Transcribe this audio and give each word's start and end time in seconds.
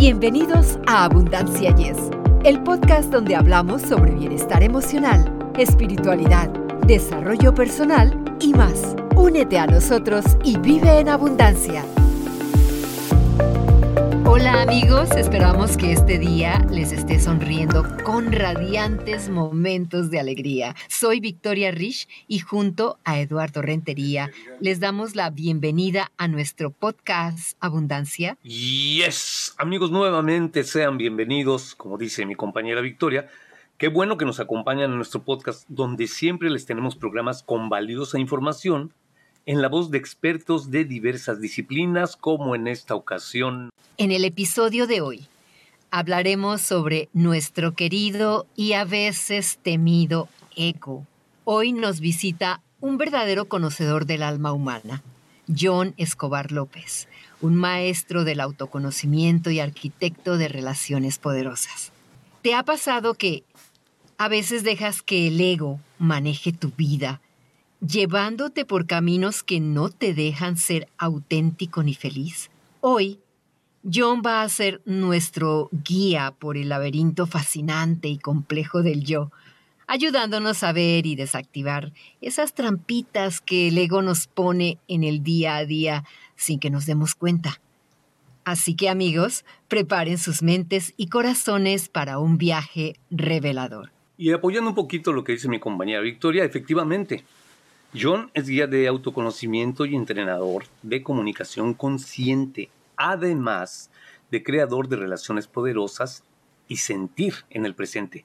Bienvenidos 0.00 0.78
a 0.86 1.04
Abundancia 1.04 1.76
Yes, 1.76 1.98
el 2.44 2.62
podcast 2.62 3.12
donde 3.12 3.36
hablamos 3.36 3.82
sobre 3.82 4.12
bienestar 4.12 4.62
emocional, 4.62 5.30
espiritualidad, 5.58 6.48
desarrollo 6.86 7.54
personal 7.54 8.18
y 8.40 8.54
más. 8.54 8.96
Únete 9.14 9.58
a 9.58 9.66
nosotros 9.66 10.24
y 10.42 10.56
vive 10.56 11.00
en 11.00 11.10
abundancia. 11.10 11.84
Hola 14.32 14.62
amigos, 14.62 15.10
esperamos 15.16 15.76
que 15.76 15.90
este 15.90 16.16
día 16.16 16.64
les 16.70 16.92
esté 16.92 17.18
sonriendo 17.18 17.84
con 18.04 18.30
radiantes 18.30 19.28
momentos 19.28 20.08
de 20.12 20.20
alegría. 20.20 20.76
Soy 20.88 21.18
Victoria 21.18 21.72
Rich 21.72 22.06
y 22.28 22.38
junto 22.38 23.00
a 23.04 23.18
Eduardo 23.18 23.60
Rentería 23.60 24.30
les 24.60 24.78
damos 24.78 25.16
la 25.16 25.30
bienvenida 25.30 26.12
a 26.16 26.28
nuestro 26.28 26.70
podcast 26.70 27.56
Abundancia. 27.58 28.38
Yes, 28.44 29.56
amigos, 29.58 29.90
nuevamente 29.90 30.62
sean 30.62 30.96
bienvenidos, 30.96 31.74
como 31.74 31.98
dice 31.98 32.24
mi 32.24 32.36
compañera 32.36 32.82
Victoria. 32.82 33.28
Qué 33.78 33.88
bueno 33.88 34.16
que 34.16 34.26
nos 34.26 34.38
acompañan 34.38 34.92
en 34.92 34.96
nuestro 34.96 35.24
podcast 35.24 35.64
donde 35.68 36.06
siempre 36.06 36.50
les 36.50 36.66
tenemos 36.66 36.94
programas 36.94 37.42
con 37.42 37.68
valiosa 37.68 38.20
información 38.20 38.92
en 39.50 39.60
la 39.60 39.68
voz 39.68 39.90
de 39.90 39.98
expertos 39.98 40.70
de 40.70 40.84
diversas 40.84 41.40
disciplinas, 41.40 42.14
como 42.14 42.54
en 42.54 42.68
esta 42.68 42.94
ocasión. 42.94 43.70
En 43.96 44.12
el 44.12 44.24
episodio 44.24 44.86
de 44.86 45.00
hoy 45.00 45.26
hablaremos 45.90 46.60
sobre 46.60 47.08
nuestro 47.14 47.74
querido 47.74 48.46
y 48.54 48.74
a 48.74 48.84
veces 48.84 49.58
temido 49.60 50.28
ego. 50.54 51.04
Hoy 51.42 51.72
nos 51.72 51.98
visita 51.98 52.62
un 52.80 52.96
verdadero 52.96 53.46
conocedor 53.46 54.06
del 54.06 54.22
alma 54.22 54.52
humana, 54.52 55.02
John 55.48 55.94
Escobar 55.96 56.52
López, 56.52 57.08
un 57.40 57.56
maestro 57.56 58.22
del 58.22 58.38
autoconocimiento 58.38 59.50
y 59.50 59.58
arquitecto 59.58 60.38
de 60.38 60.46
relaciones 60.46 61.18
poderosas. 61.18 61.90
¿Te 62.42 62.54
ha 62.54 62.62
pasado 62.62 63.14
que 63.14 63.42
a 64.16 64.28
veces 64.28 64.62
dejas 64.62 65.02
que 65.02 65.26
el 65.26 65.40
ego 65.40 65.80
maneje 65.98 66.52
tu 66.52 66.70
vida 66.70 67.20
llevándote 67.86 68.64
por 68.64 68.86
caminos 68.86 69.42
que 69.42 69.60
no 69.60 69.88
te 69.88 70.14
dejan 70.14 70.56
ser 70.56 70.88
auténtico 70.98 71.82
ni 71.82 71.94
feliz. 71.94 72.50
Hoy, 72.80 73.20
John 73.82 74.22
va 74.24 74.42
a 74.42 74.48
ser 74.48 74.82
nuestro 74.84 75.70
guía 75.72 76.34
por 76.38 76.56
el 76.56 76.68
laberinto 76.68 77.26
fascinante 77.26 78.08
y 78.08 78.18
complejo 78.18 78.82
del 78.82 79.04
yo, 79.04 79.30
ayudándonos 79.86 80.62
a 80.62 80.72
ver 80.72 81.06
y 81.06 81.16
desactivar 81.16 81.92
esas 82.20 82.54
trampitas 82.54 83.40
que 83.40 83.68
el 83.68 83.78
ego 83.78 84.02
nos 84.02 84.26
pone 84.26 84.78
en 84.86 85.02
el 85.02 85.22
día 85.22 85.56
a 85.56 85.64
día 85.64 86.04
sin 86.36 86.60
que 86.60 86.70
nos 86.70 86.86
demos 86.86 87.14
cuenta. 87.14 87.60
Así 88.44 88.74
que 88.74 88.88
amigos, 88.88 89.44
preparen 89.68 90.18
sus 90.18 90.42
mentes 90.42 90.94
y 90.96 91.08
corazones 91.08 91.88
para 91.88 92.18
un 92.18 92.38
viaje 92.38 92.94
revelador. 93.10 93.92
Y 94.16 94.32
apoyando 94.32 94.70
un 94.70 94.76
poquito 94.76 95.12
lo 95.12 95.24
que 95.24 95.32
dice 95.32 95.48
mi 95.48 95.58
compañera 95.58 96.00
Victoria, 96.00 96.44
efectivamente, 96.44 97.24
John 97.92 98.30
es 98.34 98.46
guía 98.46 98.68
de 98.68 98.86
autoconocimiento 98.86 99.84
y 99.84 99.96
entrenador 99.96 100.64
de 100.82 101.02
comunicación 101.02 101.74
consciente, 101.74 102.70
además 102.96 103.90
de 104.30 104.44
creador 104.44 104.88
de 104.88 104.94
relaciones 104.94 105.48
poderosas 105.48 106.22
y 106.68 106.76
sentir 106.76 107.34
en 107.50 107.66
el 107.66 107.74
presente. 107.74 108.24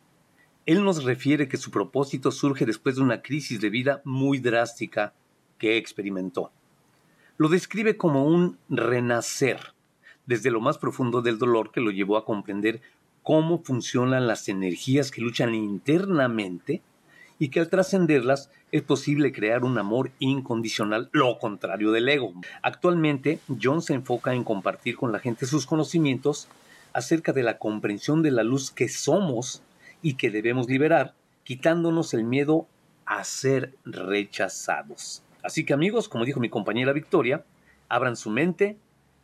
Él 0.67 0.83
nos 0.83 1.03
refiere 1.03 1.47
que 1.47 1.57
su 1.57 1.71
propósito 1.71 2.29
surge 2.31 2.67
después 2.67 2.97
de 2.97 3.01
una 3.01 3.23
crisis 3.23 3.59
de 3.59 3.71
vida 3.71 4.01
muy 4.03 4.37
drástica 4.37 5.13
que 5.57 5.77
experimentó. 5.77 6.51
Lo 7.37 7.49
describe 7.49 7.97
como 7.97 8.23
un 8.23 8.59
renacer 8.69 9.73
desde 10.27 10.51
lo 10.51 10.61
más 10.61 10.77
profundo 10.77 11.23
del 11.23 11.39
dolor 11.39 11.71
que 11.71 11.81
lo 11.81 11.89
llevó 11.89 12.17
a 12.17 12.25
comprender 12.25 12.81
cómo 13.23 13.63
funcionan 13.63 14.27
las 14.27 14.47
energías 14.47 15.09
que 15.09 15.21
luchan 15.21 15.55
internamente 15.55 16.83
y 17.39 17.49
que 17.49 17.59
al 17.59 17.69
trascenderlas 17.69 18.49
es 18.71 18.81
posible 18.81 19.31
crear 19.31 19.63
un 19.63 19.77
amor 19.77 20.11
incondicional, 20.19 21.09
lo 21.11 21.37
contrario 21.39 21.91
del 21.91 22.09
ego. 22.09 22.33
Actualmente, 22.61 23.39
John 23.61 23.81
se 23.81 23.93
enfoca 23.93 24.33
en 24.33 24.43
compartir 24.43 24.95
con 24.95 25.11
la 25.11 25.19
gente 25.19 25.45
sus 25.45 25.65
conocimientos 25.65 26.47
acerca 26.93 27.33
de 27.33 27.43
la 27.43 27.57
comprensión 27.57 28.21
de 28.21 28.31
la 28.31 28.43
luz 28.43 28.71
que 28.71 28.87
somos 28.87 29.61
y 30.01 30.15
que 30.15 30.31
debemos 30.31 30.69
liberar, 30.69 31.13
quitándonos 31.43 32.13
el 32.13 32.23
miedo 32.23 32.67
a 33.05 33.23
ser 33.23 33.73
rechazados. 33.85 35.21
Así 35.43 35.65
que 35.65 35.73
amigos, 35.73 36.09
como 36.09 36.25
dijo 36.25 36.39
mi 36.39 36.49
compañera 36.49 36.93
Victoria, 36.93 37.43
abran 37.89 38.15
su 38.15 38.29
mente 38.29 38.77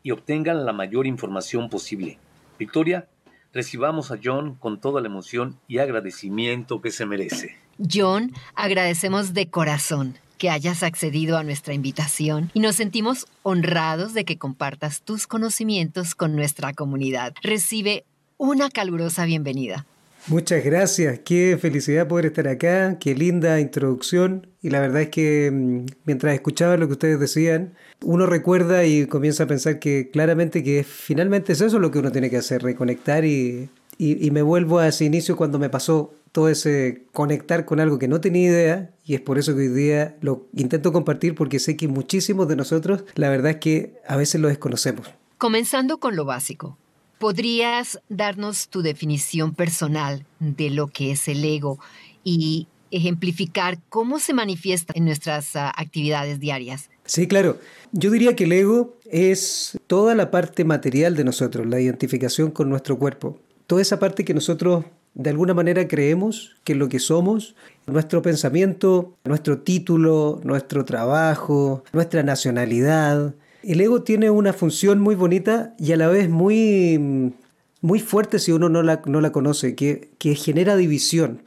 y 0.04 0.12
obtengan 0.12 0.66
la 0.66 0.74
mayor 0.74 1.08
información 1.08 1.70
posible. 1.70 2.20
Victoria, 2.60 3.08
recibamos 3.54 4.12
a 4.12 4.20
John 4.24 4.56
con 4.56 4.80
toda 4.80 5.02
la 5.02 5.08
emoción 5.08 5.60
y 5.68 5.80
agradecimiento 5.80 6.82
que 6.82 6.92
se 6.92 7.06
merece. 7.06 7.58
John, 7.78 8.34
agradecemos 8.56 9.34
de 9.34 9.50
corazón 9.50 10.18
que 10.38 10.50
hayas 10.50 10.82
accedido 10.82 11.38
a 11.38 11.44
nuestra 11.44 11.74
invitación 11.74 12.50
y 12.54 12.62
nos 12.62 12.76
sentimos 12.76 13.28
honrados 13.44 14.14
de 14.14 14.26
que 14.26 14.38
compartas 14.38 15.04
tus 15.04 15.28
conocimientos 15.28 16.16
con 16.16 16.36
nuestra 16.36 16.74
comunidad. 16.74 17.36
Recibe 17.44 18.06
una 18.38 18.70
calurosa 18.70 19.26
bienvenida. 19.26 19.86
Muchas 20.28 20.64
gracias, 20.64 21.20
qué 21.26 21.58
felicidad 21.60 22.08
poder 22.08 22.28
estar 22.28 22.48
acá, 22.48 23.00
qué 23.00 23.16
linda 23.16 23.60
introducción 23.60 24.48
y 24.62 24.70
la 24.70 24.80
verdad 24.80 25.02
es 25.02 25.10
que 25.10 25.50
mm, 25.52 25.86
mientras 26.06 26.34
escuchaba 26.36 26.78
lo 26.78 26.88
que 26.88 26.94
ustedes 26.94 27.20
decían, 27.20 27.74
uno 28.04 28.28
recuerda 28.28 28.86
y 28.86 29.08
comienza 29.08 29.44
a 29.44 29.48
pensar 29.48 29.80
que 29.80 30.12
claramente 30.12 30.64
que 30.64 30.84
finalmente 30.84 31.54
es 31.54 31.62
eso 31.62 31.80
lo 31.80 31.90
que 31.90 32.00
uno 32.00 32.12
tiene 32.12 32.30
que 32.30 32.38
hacer, 32.38 32.62
reconectar 32.62 33.26
y, 33.26 33.70
y, 33.98 34.26
y 34.26 34.32
me 34.32 34.44
vuelvo 34.44 34.80
a 34.80 34.88
ese 34.88 35.06
inicio 35.06 35.36
cuando 35.36 35.58
me 35.58 35.70
pasó 35.70 36.14
todo 36.32 36.50
ese 36.50 37.06
conectar 37.12 37.66
con 37.66 37.80
algo 37.80 38.00
que 38.00 38.08
no 38.08 38.22
tenía 38.22 38.50
idea 38.50 38.92
y 39.04 39.16
es 39.16 39.22
por 39.22 39.38
eso 39.38 39.54
que 39.54 39.62
hoy 39.62 39.68
día 39.70 40.18
lo 40.22 40.48
intento 40.54 40.94
compartir 40.94 41.36
porque 41.36 41.60
sé 41.60 41.76
que 41.76 41.88
muchísimos 41.88 42.48
de 42.48 42.56
nosotros 42.56 43.04
la 43.16 43.30
verdad 43.30 43.52
es 43.52 43.58
que 43.58 43.94
a 44.08 44.16
veces 44.16 44.40
lo 44.40 44.48
desconocemos. 44.48 45.08
Comenzando 45.38 46.00
con 46.00 46.16
lo 46.16 46.24
básico, 46.24 46.78
¿podrías 47.22 48.02
darnos 48.10 48.68
tu 48.68 48.82
definición 48.82 49.54
personal 49.54 50.26
de 50.40 50.72
lo 50.72 50.88
que 50.88 51.12
es 51.12 51.28
el 51.28 51.46
ego 51.46 51.78
y 52.24 52.68
ejemplificar 52.90 53.78
cómo 53.90 54.18
se 54.18 54.34
manifiesta 54.34 54.94
en 54.96 55.06
nuestras 55.06 55.54
uh, 55.54 55.70
actividades 55.78 56.40
diarias? 56.40 56.90
Sí, 57.06 57.28
claro. 57.28 57.60
Yo 57.92 58.10
diría 58.10 58.36
que 58.36 58.46
el 58.46 58.54
ego 58.54 58.98
es 59.06 59.78
toda 59.86 60.16
la 60.16 60.32
parte 60.32 60.66
material 60.66 61.16
de 61.16 61.24
nosotros, 61.24 61.68
la 61.68 61.80
identificación 61.80 62.50
con 62.50 62.70
nuestro 62.70 62.98
cuerpo. 62.98 63.38
Toda 63.68 63.84
esa 63.84 64.00
parte 64.00 64.26
que 64.26 64.34
nosotros 64.34 64.86
de 65.14 65.30
alguna 65.30 65.54
manera 65.54 65.88
creemos 65.88 66.56
que 66.64 66.74
lo 66.74 66.90
que 66.90 66.98
somos, 66.98 67.56
nuestro 67.86 68.24
pensamiento, 68.24 69.16
nuestro 69.26 69.60
título, 69.60 70.42
nuestro 70.44 70.86
trabajo, 70.86 71.84
nuestra 71.94 72.24
nacionalidad. 72.24 73.36
El 73.64 73.82
ego 73.82 74.04
tiene 74.04 74.30
una 74.30 74.54
función 74.54 75.00
muy 75.00 75.16
bonita 75.16 75.76
y 75.78 75.92
a 75.92 75.98
la 75.98 76.08
vez 76.08 76.30
muy, 76.30 77.34
muy 77.82 78.00
fuerte 78.00 78.40
si 78.40 78.52
uno 78.52 78.70
no 78.70 78.82
la, 78.82 79.02
no 79.06 79.22
la 79.22 79.32
conoce, 79.32 79.76
que, 79.76 80.10
que 80.18 80.36
genera 80.36 80.76
división. 80.76 81.44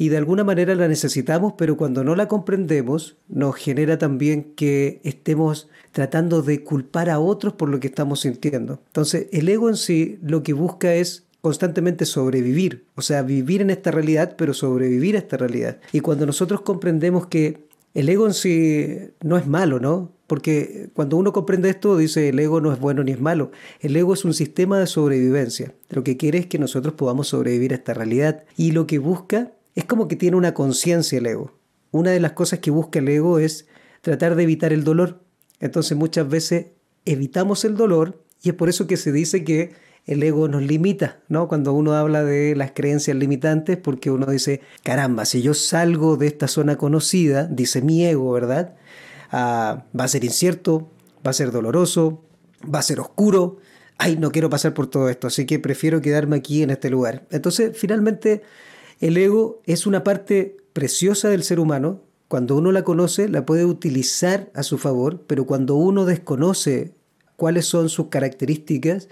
Y 0.00 0.10
de 0.10 0.16
alguna 0.16 0.44
manera 0.44 0.76
la 0.76 0.86
necesitamos, 0.86 1.54
pero 1.58 1.76
cuando 1.76 2.04
no 2.04 2.14
la 2.14 2.28
comprendemos, 2.28 3.16
nos 3.28 3.56
genera 3.56 3.98
también 3.98 4.52
que 4.54 5.00
estemos 5.02 5.68
tratando 5.90 6.42
de 6.42 6.62
culpar 6.62 7.10
a 7.10 7.18
otros 7.18 7.54
por 7.54 7.68
lo 7.68 7.80
que 7.80 7.88
estamos 7.88 8.20
sintiendo. 8.20 8.80
Entonces, 8.86 9.26
el 9.32 9.48
ego 9.48 9.68
en 9.68 9.76
sí 9.76 10.18
lo 10.22 10.44
que 10.44 10.52
busca 10.52 10.94
es 10.94 11.24
constantemente 11.40 12.04
sobrevivir, 12.04 12.84
o 12.94 13.02
sea, 13.02 13.22
vivir 13.22 13.62
en 13.62 13.70
esta 13.70 13.90
realidad, 13.90 14.36
pero 14.36 14.54
sobrevivir 14.54 15.16
a 15.16 15.20
esta 15.20 15.36
realidad. 15.36 15.78
Y 15.92 16.00
cuando 16.00 16.26
nosotros 16.26 16.60
comprendemos 16.60 17.26
que 17.26 17.66
el 17.94 18.08
ego 18.08 18.26
en 18.26 18.34
sí 18.34 18.98
no 19.22 19.36
es 19.36 19.46
malo, 19.46 19.80
¿no? 19.80 20.12
Porque 20.28 20.90
cuando 20.92 21.16
uno 21.16 21.32
comprende 21.32 21.70
esto, 21.70 21.96
dice 21.96 22.28
el 22.28 22.38
ego 22.38 22.60
no 22.60 22.70
es 22.70 22.78
bueno 22.78 23.02
ni 23.02 23.12
es 23.12 23.20
malo. 23.20 23.50
El 23.80 23.96
ego 23.96 24.12
es 24.12 24.26
un 24.26 24.34
sistema 24.34 24.78
de 24.78 24.86
sobrevivencia. 24.86 25.74
Lo 25.88 26.04
que 26.04 26.18
quiere 26.18 26.38
es 26.38 26.46
que 26.46 26.58
nosotros 26.58 26.94
podamos 26.94 27.28
sobrevivir 27.28 27.72
a 27.72 27.76
esta 27.76 27.94
realidad. 27.94 28.44
Y 28.54 28.72
lo 28.72 28.86
que 28.86 28.98
busca 28.98 29.52
es 29.74 29.86
como 29.86 30.06
que 30.06 30.16
tiene 30.16 30.36
una 30.36 30.52
conciencia 30.52 31.18
el 31.18 31.26
ego. 31.26 31.52
Una 31.92 32.10
de 32.10 32.20
las 32.20 32.32
cosas 32.32 32.58
que 32.58 32.70
busca 32.70 32.98
el 32.98 33.08
ego 33.08 33.38
es 33.38 33.68
tratar 34.02 34.36
de 34.36 34.42
evitar 34.42 34.72
el 34.74 34.84
dolor. 34.84 35.22
Entonces 35.60 35.96
muchas 35.96 36.28
veces 36.28 36.66
evitamos 37.06 37.64
el 37.64 37.74
dolor 37.74 38.22
y 38.42 38.50
es 38.50 38.54
por 38.54 38.68
eso 38.68 38.86
que 38.86 38.98
se 38.98 39.12
dice 39.12 39.44
que 39.44 39.72
el 40.04 40.22
ego 40.22 40.46
nos 40.48 40.62
limita, 40.62 41.20
¿no? 41.28 41.48
Cuando 41.48 41.72
uno 41.72 41.94
habla 41.94 42.22
de 42.22 42.54
las 42.54 42.72
creencias 42.72 43.16
limitantes, 43.16 43.78
porque 43.78 44.10
uno 44.10 44.26
dice, 44.26 44.60
caramba, 44.82 45.24
si 45.24 45.40
yo 45.40 45.54
salgo 45.54 46.16
de 46.16 46.26
esta 46.26 46.48
zona 46.48 46.76
conocida, 46.76 47.44
dice 47.44 47.82
mi 47.82 48.04
ego, 48.04 48.32
¿verdad? 48.32 48.74
Ah, 49.30 49.84
va 49.98 50.04
a 50.04 50.08
ser 50.08 50.24
incierto, 50.24 50.90
va 51.26 51.30
a 51.30 51.34
ser 51.34 51.50
doloroso, 51.52 52.24
va 52.62 52.78
a 52.78 52.82
ser 52.82 53.00
oscuro, 53.00 53.58
ay, 53.98 54.16
no 54.16 54.30
quiero 54.30 54.48
pasar 54.48 54.74
por 54.74 54.86
todo 54.86 55.08
esto, 55.08 55.26
así 55.26 55.44
que 55.44 55.58
prefiero 55.58 56.00
quedarme 56.00 56.36
aquí 56.36 56.62
en 56.62 56.70
este 56.70 56.88
lugar. 56.88 57.26
Entonces, 57.30 57.76
finalmente, 57.76 58.42
el 59.00 59.16
ego 59.16 59.60
es 59.66 59.86
una 59.86 60.04
parte 60.04 60.56
preciosa 60.72 61.28
del 61.28 61.42
ser 61.42 61.60
humano. 61.60 62.02
Cuando 62.28 62.56
uno 62.56 62.72
la 62.72 62.84
conoce, 62.84 63.28
la 63.28 63.44
puede 63.44 63.64
utilizar 63.64 64.50
a 64.54 64.62
su 64.62 64.78
favor, 64.78 65.24
pero 65.26 65.46
cuando 65.46 65.74
uno 65.74 66.04
desconoce 66.04 66.94
cuáles 67.36 67.66
son 67.66 67.88
sus 67.88 68.08
características, 68.08 69.08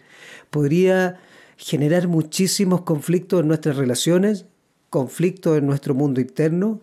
podría 0.51 1.19
generar 1.57 2.09
muchísimos 2.09 2.83
conflictos 2.83 3.41
en 3.41 3.49
nuestras 3.49 3.77
relaciones, 3.77 4.47
conflictos 4.91 5.59
en 5.59 5.67
nuestro 5.67 5.95
mundo 5.95 6.21
interno 6.21 6.81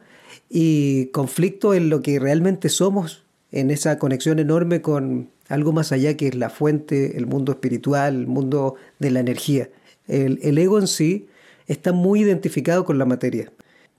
y 0.49 1.07
conflictos 1.07 1.75
en 1.75 1.89
lo 1.89 2.01
que 2.01 2.19
realmente 2.19 2.69
somos, 2.69 3.22
en 3.53 3.69
esa 3.69 3.99
conexión 3.99 4.39
enorme 4.39 4.81
con 4.81 5.29
algo 5.47 5.71
más 5.71 5.91
allá 5.91 6.17
que 6.17 6.27
es 6.27 6.35
la 6.35 6.49
fuente, 6.49 7.17
el 7.17 7.27
mundo 7.27 7.51
espiritual, 7.51 8.15
el 8.15 8.27
mundo 8.27 8.75
de 8.97 9.11
la 9.11 9.19
energía. 9.19 9.69
El, 10.07 10.57
ego 10.57 10.79
en 10.79 10.87
sí 10.87 11.27
está 11.67 11.93
muy 11.93 12.21
identificado 12.21 12.83
con 12.83 12.97
la 12.97 13.05
materia. 13.05 13.53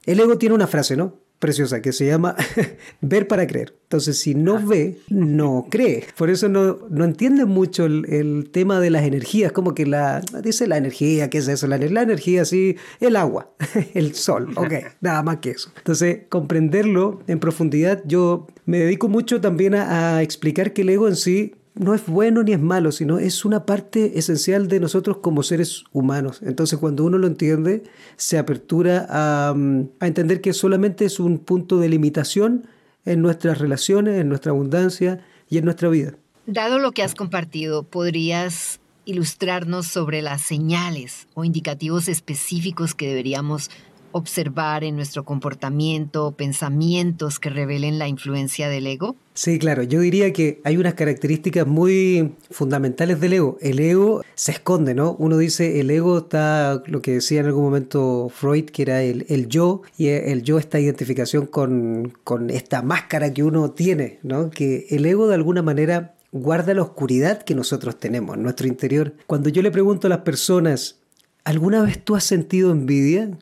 El 0.06 0.18
ego 0.18 0.38
tiene 0.38 0.56
una 0.56 0.66
frase, 0.66 0.96
¿no? 0.96 1.14
Preciosa 1.44 1.82
que 1.82 1.92
se 1.92 2.06
llama 2.06 2.34
ver 3.02 3.28
para 3.28 3.46
creer. 3.46 3.74
Entonces, 3.82 4.18
si 4.18 4.34
no 4.34 4.56
ah. 4.56 4.64
ve, 4.66 4.96
no 5.10 5.66
cree. 5.70 6.06
Por 6.16 6.30
eso 6.30 6.48
no, 6.48 6.78
no 6.88 7.04
entienden 7.04 7.48
mucho 7.48 7.84
el, 7.84 8.48
tema 8.50 8.80
de 8.80 8.88
las 8.88 9.04
energías, 9.04 9.52
como 9.52 9.74
que 9.74 9.84
la, 9.84 10.22
dice 10.42 10.66
la 10.66 10.78
energía, 10.78 11.28
¿qué 11.28 11.36
es 11.38 11.48
eso? 11.48 11.66
La, 11.66 11.76
la 11.76 12.00
energía, 12.00 12.46
sí, 12.46 12.76
el 12.98 13.14
agua, 13.14 13.50
el 13.94 14.14
sol, 14.14 14.52
ok, 14.56 14.72
nada 15.02 15.22
más 15.22 15.36
que 15.38 15.50
eso. 15.50 15.70
Entonces, 15.76 16.20
comprenderlo 16.30 17.20
en 17.26 17.38
profundidad, 17.38 18.02
yo 18.06 18.46
me 18.64 18.78
dedico 18.78 19.08
mucho 19.08 19.42
también 19.42 19.74
a 19.74 20.22
explicar 20.22 20.72
que 20.72 20.80
el 20.80 20.88
ego 20.88 21.08
en 21.08 21.16
sí 21.16 21.52
no 21.74 21.94
es 21.94 22.06
bueno 22.06 22.42
ni 22.42 22.52
es 22.52 22.60
malo, 22.60 22.92
sino 22.92 23.18
es 23.18 23.44
una 23.44 23.66
parte 23.66 24.18
esencial 24.18 24.68
de 24.68 24.80
nosotros 24.80 25.18
como 25.18 25.42
seres 25.42 25.84
humanos. 25.92 26.40
Entonces 26.42 26.78
cuando 26.78 27.04
uno 27.04 27.18
lo 27.18 27.26
entiende, 27.26 27.82
se 28.16 28.38
apertura 28.38 29.06
a, 29.08 29.54
mm, 29.54 29.88
a, 30.00 30.06
entender 30.06 30.40
que 30.40 30.52
solamente 30.52 31.04
es 31.04 31.18
un 31.18 31.38
punto 31.38 31.78
de 31.78 31.88
limitación 31.88 32.66
en 33.04 33.22
nuestras 33.22 33.58
relaciones, 33.58 34.20
en 34.20 34.28
nuestra 34.28 34.52
abundancia 34.52 35.24
y 35.50 35.58
en 35.58 35.64
nuestra 35.64 35.88
vida. 35.88 36.14
Dado 36.46 36.78
lo 36.78 36.92
que 36.92 37.02
has 37.02 37.14
compartido, 37.14 37.82
¿podrías 37.82 38.80
ilustrarnos 39.04 39.86
sobre 39.86 40.22
las 40.22 40.42
señales 40.42 41.28
o 41.34 41.44
indicativos 41.44 42.08
específicos 42.08 42.94
que 42.94 43.08
deberíamos 43.08 43.70
observar 44.14 44.84
en 44.84 44.94
nuestro 44.94 45.24
comportamiento, 45.24 46.30
pensamientos 46.36 47.40
que 47.40 47.50
revelen 47.50 47.98
la 47.98 48.06
influencia 48.06 48.68
del 48.68 48.86
ego? 48.86 49.16
Sí, 49.34 49.58
claro. 49.58 49.82
Yo 49.82 49.98
diría 49.98 50.32
que 50.32 50.60
hay 50.62 50.76
unas 50.76 50.94
características 50.94 51.66
muy 51.66 52.32
fundamentales 52.48 53.18
del 53.18 53.32
ego. 53.32 53.58
El 53.60 53.80
ego 53.80 54.22
se 54.36 54.52
esconde, 54.52 54.94
¿no? 54.94 55.16
Uno 55.18 55.36
dice 55.36 55.80
el 55.80 55.90
ego 55.90 56.18
está, 56.18 56.80
lo 56.86 57.02
que 57.02 57.14
decía 57.14 57.40
en 57.40 57.46
algún 57.46 57.64
momento 57.64 58.30
Freud, 58.32 58.66
que 58.66 58.82
era 58.82 59.02
el, 59.02 59.26
el 59.28 59.48
yo, 59.48 59.82
y 59.98 60.06
el 60.06 60.44
yo 60.44 60.58
esta 60.58 60.78
identificación 60.78 61.46
con, 61.46 62.12
con 62.22 62.50
esta 62.50 62.82
máscara 62.82 63.34
que 63.34 63.42
uno 63.42 63.72
tiene, 63.72 64.20
¿no? 64.22 64.50
Que 64.50 64.86
el 64.90 65.04
ego 65.06 65.26
de 65.26 65.34
alguna 65.34 65.62
manera 65.62 66.14
guarda 66.30 66.72
la 66.72 66.82
oscuridad 66.82 67.42
que 67.42 67.56
nosotros 67.56 67.98
tenemos 67.98 68.36
en 68.36 68.44
nuestro 68.44 68.68
interior. 68.68 69.14
Cuando 69.26 69.48
yo 69.48 69.60
le 69.60 69.72
pregunto 69.72 70.06
a 70.06 70.10
las 70.10 70.20
personas, 70.20 71.00
¿alguna 71.42 71.82
vez 71.82 72.04
tú 72.04 72.14
has 72.14 72.22
sentido 72.22 72.70
envidia? 72.70 73.36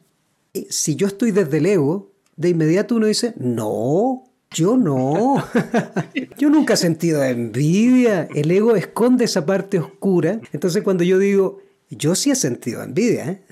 Si 0.69 0.97
yo 0.97 1.07
estoy 1.07 1.31
desde 1.31 1.59
el 1.59 1.67
ego, 1.67 2.13
de 2.37 2.51
inmediato 2.51 2.97
uno 2.97 3.07
dice, 3.07 3.35
no, 3.37 4.25
yo 4.51 4.77
no. 4.77 5.43
yo 6.39 6.51
nunca 6.51 6.75
he 6.75 6.77
sentido 6.77 7.23
envidia. 7.23 8.29
El 8.35 8.51
ego 8.51 8.77
esconde 8.77 9.25
esa 9.25 9.47
parte 9.47 9.79
oscura. 9.79 10.41
Entonces 10.53 10.83
cuando 10.83 11.05
yo 11.05 11.19
digo, 11.19 11.61
yo 11.91 12.15
sí 12.15 12.31
he 12.31 12.37
sentido 12.37 12.83
envidia, 12.83 13.31
¿eh? 13.31 13.43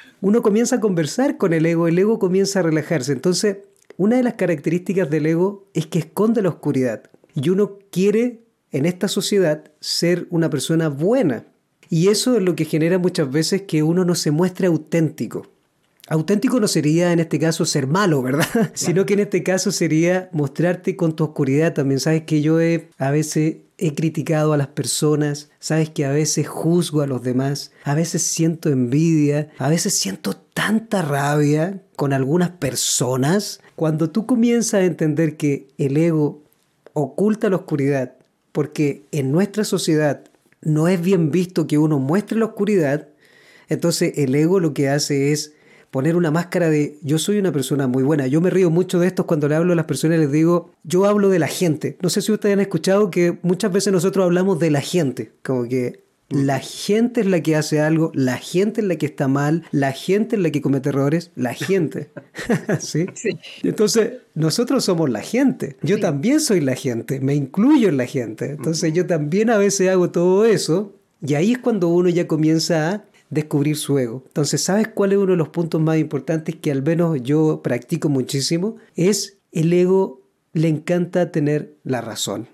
uno 0.20 0.42
comienza 0.42 0.76
a 0.76 0.80
conversar 0.80 1.36
con 1.36 1.52
el 1.52 1.66
ego, 1.66 1.88
el 1.88 1.98
ego 1.98 2.18
comienza 2.18 2.60
a 2.60 2.62
relajarse. 2.62 3.12
Entonces, 3.12 3.58
una 3.96 4.16
de 4.16 4.22
las 4.22 4.34
características 4.34 5.10
del 5.10 5.26
ego 5.26 5.66
es 5.74 5.86
que 5.86 5.98
esconde 5.98 6.42
la 6.42 6.50
oscuridad. 6.50 7.02
Y 7.34 7.50
uno 7.50 7.78
quiere 7.90 8.44
en 8.70 8.86
esta 8.86 9.08
sociedad 9.08 9.64
ser 9.80 10.26
una 10.30 10.48
persona 10.48 10.88
buena. 10.88 11.44
Y 11.88 12.08
eso 12.08 12.36
es 12.36 12.42
lo 12.42 12.56
que 12.56 12.64
genera 12.64 12.98
muchas 12.98 13.30
veces 13.30 13.62
que 13.62 13.82
uno 13.82 14.04
no 14.04 14.14
se 14.14 14.30
muestre 14.30 14.66
auténtico. 14.66 15.46
Auténtico 16.08 16.58
no 16.58 16.66
sería 16.66 17.12
en 17.12 17.20
este 17.20 17.38
caso 17.38 17.64
ser 17.64 17.86
malo, 17.86 18.22
¿verdad? 18.22 18.70
Sino 18.74 19.06
que 19.06 19.14
en 19.14 19.20
este 19.20 19.42
caso 19.42 19.70
sería 19.70 20.28
mostrarte 20.32 20.96
con 20.96 21.14
tu 21.14 21.24
oscuridad 21.24 21.74
también. 21.74 22.00
Sabes 22.00 22.22
que 22.22 22.42
yo 22.42 22.60
he, 22.60 22.88
a 22.98 23.10
veces 23.10 23.56
he 23.78 23.94
criticado 23.94 24.52
a 24.52 24.56
las 24.56 24.68
personas, 24.68 25.50
sabes 25.58 25.90
que 25.90 26.04
a 26.04 26.10
veces 26.10 26.46
juzgo 26.48 27.02
a 27.02 27.06
los 27.06 27.22
demás, 27.22 27.72
a 27.84 27.94
veces 27.94 28.22
siento 28.22 28.68
envidia, 28.68 29.50
a 29.58 29.68
veces 29.68 29.94
siento 29.94 30.34
tanta 30.34 31.02
rabia 31.02 31.80
con 31.96 32.12
algunas 32.12 32.50
personas. 32.50 33.60
Cuando 33.76 34.10
tú 34.10 34.26
comienzas 34.26 34.74
a 34.74 34.84
entender 34.84 35.36
que 35.36 35.68
el 35.78 35.96
ego 35.96 36.42
oculta 36.92 37.48
la 37.48 37.56
oscuridad, 37.56 38.14
porque 38.52 39.02
en 39.12 39.32
nuestra 39.32 39.64
sociedad 39.64 40.22
no 40.60 40.88
es 40.88 41.00
bien 41.00 41.30
visto 41.30 41.66
que 41.66 41.78
uno 41.78 41.98
muestre 41.98 42.38
la 42.38 42.46
oscuridad, 42.46 43.08
entonces 43.68 44.12
el 44.16 44.34
ego 44.34 44.60
lo 44.60 44.74
que 44.74 44.88
hace 44.88 45.32
es 45.32 45.54
poner 45.92 46.16
una 46.16 46.30
máscara 46.30 46.70
de 46.70 46.96
yo 47.02 47.18
soy 47.18 47.38
una 47.38 47.52
persona 47.52 47.86
muy 47.86 48.02
buena. 48.02 48.26
Yo 48.26 48.40
me 48.40 48.48
río 48.48 48.70
mucho 48.70 48.98
de 48.98 49.06
esto 49.06 49.26
cuando 49.26 49.46
le 49.46 49.56
hablo 49.56 49.74
a 49.74 49.76
las 49.76 49.84
personas, 49.84 50.18
les 50.18 50.32
digo, 50.32 50.72
yo 50.84 51.04
hablo 51.04 51.28
de 51.28 51.38
la 51.38 51.48
gente. 51.48 51.98
No 52.00 52.08
sé 52.08 52.22
si 52.22 52.32
ustedes 52.32 52.54
han 52.54 52.60
escuchado 52.60 53.10
que 53.10 53.38
muchas 53.42 53.70
veces 53.70 53.92
nosotros 53.92 54.24
hablamos 54.24 54.58
de 54.58 54.70
la 54.70 54.80
gente, 54.80 55.32
como 55.42 55.68
que 55.68 56.02
mm. 56.30 56.44
la 56.44 56.60
gente 56.60 57.20
es 57.20 57.26
la 57.26 57.42
que 57.42 57.56
hace 57.56 57.82
algo, 57.82 58.10
la 58.14 58.38
gente 58.38 58.80
es 58.80 58.86
la 58.86 58.96
que 58.96 59.04
está 59.04 59.28
mal, 59.28 59.64
la 59.70 59.92
gente 59.92 60.36
es 60.36 60.42
la 60.42 60.50
que 60.50 60.62
comete 60.62 60.88
errores, 60.88 61.30
la 61.36 61.52
gente. 61.54 62.08
¿Sí? 62.80 63.04
Entonces, 63.62 64.12
nosotros 64.34 64.86
somos 64.86 65.10
la 65.10 65.20
gente. 65.20 65.76
Yo 65.82 66.00
también 66.00 66.40
soy 66.40 66.62
la 66.62 66.74
gente, 66.74 67.20
me 67.20 67.34
incluyo 67.34 67.90
en 67.90 67.98
la 67.98 68.06
gente. 68.06 68.46
Entonces, 68.46 68.94
yo 68.94 69.06
también 69.06 69.50
a 69.50 69.58
veces 69.58 69.90
hago 69.90 70.10
todo 70.10 70.46
eso. 70.46 70.94
Y 71.20 71.34
ahí 71.34 71.52
es 71.52 71.58
cuando 71.58 71.88
uno 71.88 72.08
ya 72.08 72.26
comienza 72.26 72.92
a 72.92 73.04
descubrir 73.32 73.76
su 73.76 73.98
ego. 73.98 74.22
Entonces, 74.26 74.62
¿sabes 74.62 74.88
cuál 74.88 75.12
es 75.12 75.18
uno 75.18 75.32
de 75.32 75.38
los 75.38 75.48
puntos 75.48 75.80
más 75.80 75.96
importantes 75.96 76.54
que 76.54 76.70
al 76.70 76.82
menos 76.82 77.20
yo 77.22 77.62
practico 77.62 78.08
muchísimo? 78.10 78.76
Es 78.94 79.38
el 79.50 79.72
ego 79.72 80.20
le 80.52 80.68
encanta 80.68 81.32
tener 81.32 81.74
la 81.82 82.02
razón. 82.02 82.48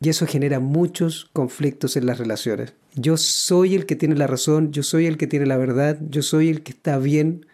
Y 0.00 0.08
eso 0.08 0.26
genera 0.26 0.58
muchos 0.58 1.30
conflictos 1.32 1.96
en 1.96 2.06
las 2.06 2.18
relaciones. 2.18 2.74
Yo 2.96 3.16
soy 3.16 3.76
el 3.76 3.86
que 3.86 3.94
tiene 3.94 4.16
la 4.16 4.26
razón, 4.26 4.72
yo 4.72 4.82
soy 4.82 5.06
el 5.06 5.16
que 5.16 5.28
tiene 5.28 5.46
la 5.46 5.56
verdad, 5.56 5.98
yo 6.10 6.20
soy 6.20 6.48
el 6.48 6.62
que 6.62 6.72
está 6.72 6.98
bien. 6.98 7.46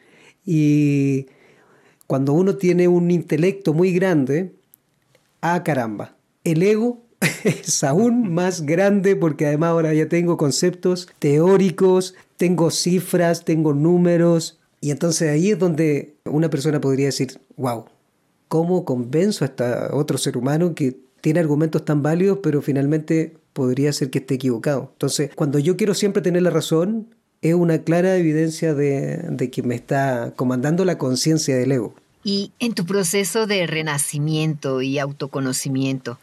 Y 0.44 1.26
cuando 2.06 2.32
uno 2.32 2.56
tiene 2.56 2.88
un 2.88 3.10
intelecto 3.10 3.74
muy 3.74 3.92
grande, 3.92 4.54
ah 5.42 5.62
caramba, 5.62 6.16
el 6.44 6.62
ego 6.62 7.02
es 7.44 7.84
aún 7.84 8.32
más 8.32 8.62
grande 8.62 9.16
porque 9.16 9.46
además 9.46 9.70
ahora 9.70 9.92
ya 9.92 10.08
tengo 10.08 10.38
conceptos 10.38 11.08
teóricos, 11.18 12.14
tengo 12.40 12.70
cifras, 12.70 13.44
tengo 13.44 13.74
números, 13.74 14.58
y 14.80 14.92
entonces 14.92 15.28
ahí 15.28 15.50
es 15.50 15.58
donde 15.58 16.14
una 16.24 16.48
persona 16.48 16.80
podría 16.80 17.04
decir, 17.04 17.38
wow, 17.58 17.84
¿cómo 18.48 18.86
convenzo 18.86 19.44
a 19.44 19.48
este 19.48 19.64
otro 19.92 20.16
ser 20.16 20.38
humano 20.38 20.74
que 20.74 20.96
tiene 21.20 21.40
argumentos 21.40 21.84
tan 21.84 22.02
válidos, 22.02 22.38
pero 22.42 22.62
finalmente 22.62 23.36
podría 23.52 23.92
ser 23.92 24.08
que 24.08 24.20
esté 24.20 24.36
equivocado? 24.36 24.88
Entonces, 24.94 25.32
cuando 25.34 25.58
yo 25.58 25.76
quiero 25.76 25.92
siempre 25.92 26.22
tener 26.22 26.40
la 26.40 26.48
razón, 26.48 27.14
es 27.42 27.52
una 27.52 27.82
clara 27.82 28.16
evidencia 28.16 28.72
de, 28.72 29.18
de 29.18 29.50
que 29.50 29.62
me 29.62 29.74
está 29.74 30.32
comandando 30.34 30.86
la 30.86 30.96
conciencia 30.96 31.54
del 31.58 31.72
ego. 31.72 31.94
Y 32.24 32.52
en 32.58 32.72
tu 32.72 32.86
proceso 32.86 33.46
de 33.46 33.66
renacimiento 33.66 34.80
y 34.80 34.98
autoconocimiento, 34.98 36.18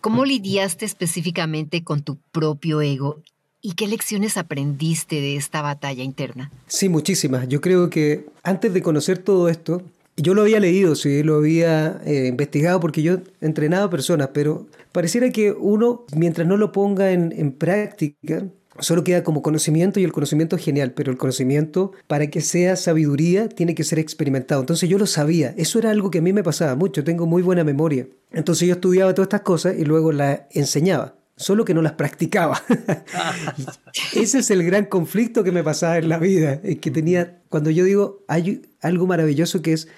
¿cómo 0.00 0.24
lidiaste 0.24 0.84
específicamente 0.84 1.82
con 1.82 2.02
tu 2.02 2.16
propio 2.30 2.80
ego 2.80 3.18
¿Y 3.64 3.74
qué 3.74 3.86
lecciones 3.86 4.36
aprendiste 4.36 5.20
de 5.20 5.36
esta 5.36 5.62
batalla 5.62 6.02
interna? 6.02 6.50
Sí, 6.66 6.88
muchísimas. 6.88 7.46
Yo 7.46 7.60
creo 7.60 7.90
que 7.90 8.26
antes 8.42 8.74
de 8.74 8.82
conocer 8.82 9.18
todo 9.18 9.48
esto, 9.48 9.82
yo 10.16 10.34
lo 10.34 10.42
había 10.42 10.58
leído, 10.58 10.96
sí, 10.96 11.22
lo 11.22 11.36
había 11.36 12.00
eh, 12.04 12.26
investigado 12.26 12.80
porque 12.80 13.02
yo 13.02 13.18
entrenaba 13.40 13.88
personas, 13.88 14.30
pero 14.34 14.66
pareciera 14.90 15.30
que 15.30 15.52
uno, 15.52 16.04
mientras 16.16 16.46
no 16.48 16.56
lo 16.56 16.72
ponga 16.72 17.12
en, 17.12 17.32
en 17.36 17.52
práctica, 17.52 18.44
solo 18.80 19.04
queda 19.04 19.22
como 19.22 19.42
conocimiento 19.42 20.00
y 20.00 20.04
el 20.04 20.12
conocimiento 20.12 20.56
es 20.56 20.64
genial, 20.64 20.90
pero 20.90 21.12
el 21.12 21.16
conocimiento, 21.16 21.92
para 22.08 22.26
que 22.26 22.40
sea 22.40 22.74
sabiduría, 22.74 23.48
tiene 23.48 23.76
que 23.76 23.84
ser 23.84 24.00
experimentado. 24.00 24.60
Entonces 24.60 24.88
yo 24.88 24.98
lo 24.98 25.06
sabía, 25.06 25.54
eso 25.56 25.78
era 25.78 25.90
algo 25.90 26.10
que 26.10 26.18
a 26.18 26.22
mí 26.22 26.32
me 26.32 26.42
pasaba 26.42 26.74
mucho, 26.74 27.04
tengo 27.04 27.26
muy 27.26 27.42
buena 27.42 27.62
memoria. 27.62 28.08
Entonces 28.32 28.66
yo 28.66 28.74
estudiaba 28.74 29.14
todas 29.14 29.26
estas 29.26 29.42
cosas 29.42 29.76
y 29.78 29.84
luego 29.84 30.10
las 30.10 30.40
enseñaba 30.50 31.14
solo 31.42 31.64
que 31.64 31.74
no 31.74 31.82
las 31.82 31.92
practicaba. 31.92 32.62
Ese 34.14 34.38
es 34.38 34.50
el 34.50 34.62
gran 34.64 34.86
conflicto 34.86 35.44
que 35.44 35.52
me 35.52 35.62
pasaba 35.62 35.98
en 35.98 36.08
la 36.08 36.18
vida, 36.18 36.60
es 36.62 36.78
que 36.78 36.90
tenía, 36.90 37.40
cuando 37.48 37.70
yo 37.70 37.84
digo, 37.84 38.24
hay 38.28 38.62
algo 38.80 39.06
maravilloso 39.06 39.60
que 39.60 39.72
es 39.72 39.88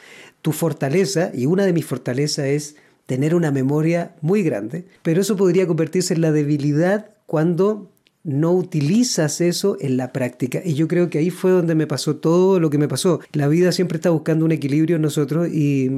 tu 0.42 0.52
fortaleza, 0.52 1.30
y 1.32 1.46
una 1.46 1.64
de 1.64 1.72
mis 1.72 1.86
fortalezas 1.86 2.46
es 2.46 2.76
tener 3.06 3.34
una 3.34 3.50
memoria 3.50 4.14
muy 4.20 4.42
grande, 4.42 4.86
pero 5.02 5.20
eso 5.20 5.36
podría 5.36 5.66
convertirse 5.66 6.14
en 6.14 6.22
la 6.22 6.32
debilidad 6.32 7.10
cuando 7.26 7.90
no 8.24 8.52
utilizas 8.52 9.42
eso 9.42 9.76
en 9.80 9.98
la 9.98 10.12
práctica. 10.12 10.62
Y 10.64 10.74
yo 10.74 10.88
creo 10.88 11.10
que 11.10 11.18
ahí 11.18 11.30
fue 11.30 11.50
donde 11.50 11.74
me 11.74 11.86
pasó 11.86 12.16
todo 12.16 12.58
lo 12.58 12.70
que 12.70 12.78
me 12.78 12.88
pasó. 12.88 13.20
La 13.32 13.48
vida 13.48 13.70
siempre 13.70 13.96
está 13.96 14.10
buscando 14.10 14.46
un 14.46 14.52
equilibrio 14.52 14.96
en 14.96 15.02
nosotros 15.02 15.48
y 15.48 15.90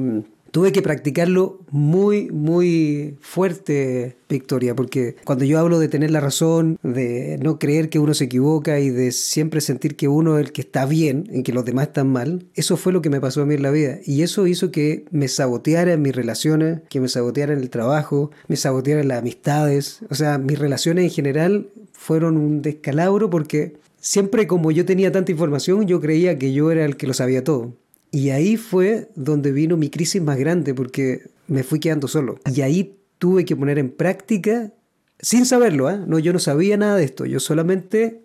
tuve 0.51 0.71
que 0.71 0.81
practicarlo 0.81 1.59
muy, 1.71 2.29
muy 2.31 3.17
fuerte, 3.21 4.17
Victoria, 4.29 4.75
porque 4.75 5.15
cuando 5.23 5.45
yo 5.45 5.59
hablo 5.59 5.79
de 5.79 5.87
tener 5.87 6.11
la 6.11 6.19
razón, 6.19 6.77
de 6.83 7.37
no 7.41 7.59
creer 7.59 7.89
que 7.89 7.99
uno 7.99 8.13
se 8.13 8.25
equivoca 8.25 8.79
y 8.79 8.89
de 8.89 9.11
siempre 9.11 9.61
sentir 9.61 9.95
que 9.95 10.07
uno 10.07 10.37
es 10.37 10.45
el 10.45 10.51
que 10.51 10.61
está 10.61 10.85
bien 10.85 11.29
y 11.31 11.43
que 11.43 11.53
los 11.53 11.65
demás 11.65 11.87
están 11.87 12.09
mal, 12.09 12.45
eso 12.55 12.77
fue 12.77 12.93
lo 12.93 13.01
que 13.01 13.09
me 13.09 13.21
pasó 13.21 13.41
a 13.41 13.45
mí 13.45 13.55
en 13.55 13.63
la 13.63 13.71
vida. 13.71 13.99
Y 14.05 14.21
eso 14.21 14.47
hizo 14.47 14.71
que 14.71 15.05
me 15.11 15.27
saboteara 15.27 15.93
en 15.93 16.01
mis 16.01 16.15
relaciones, 16.15 16.81
que 16.89 16.99
me 16.99 17.07
saboteara 17.07 17.53
en 17.53 17.59
el 17.59 17.69
trabajo, 17.69 18.31
me 18.47 18.55
saboteara 18.55 19.01
en 19.01 19.07
las 19.07 19.19
amistades. 19.19 19.99
O 20.09 20.15
sea, 20.15 20.37
mis 20.37 20.59
relaciones 20.59 21.05
en 21.05 21.11
general 21.11 21.69
fueron 21.93 22.37
un 22.37 22.61
descalabro 22.61 23.29
porque 23.29 23.77
siempre 23.99 24.47
como 24.47 24.71
yo 24.71 24.85
tenía 24.85 25.11
tanta 25.11 25.31
información, 25.31 25.87
yo 25.87 25.99
creía 25.99 26.37
que 26.37 26.53
yo 26.53 26.71
era 26.71 26.85
el 26.85 26.97
que 26.97 27.07
lo 27.07 27.13
sabía 27.13 27.43
todo. 27.43 27.73
Y 28.11 28.29
ahí 28.29 28.57
fue 28.57 29.09
donde 29.15 29.51
vino 29.51 29.77
mi 29.77 29.89
crisis 29.89 30.21
más 30.21 30.37
grande 30.37 30.73
porque 30.73 31.29
me 31.47 31.63
fui 31.63 31.79
quedando 31.79 32.07
solo. 32.07 32.39
Y 32.53 32.61
ahí 32.61 32.97
tuve 33.17 33.45
que 33.45 33.55
poner 33.55 33.79
en 33.79 33.89
práctica, 33.89 34.73
sin 35.19 35.45
saberlo, 35.45 35.89
¿eh? 35.89 35.99
no, 36.05 36.19
yo 36.19 36.33
no 36.33 36.39
sabía 36.39 36.77
nada 36.77 36.97
de 36.97 37.03
esto, 37.03 37.25
yo 37.25 37.39
solamente 37.39 38.21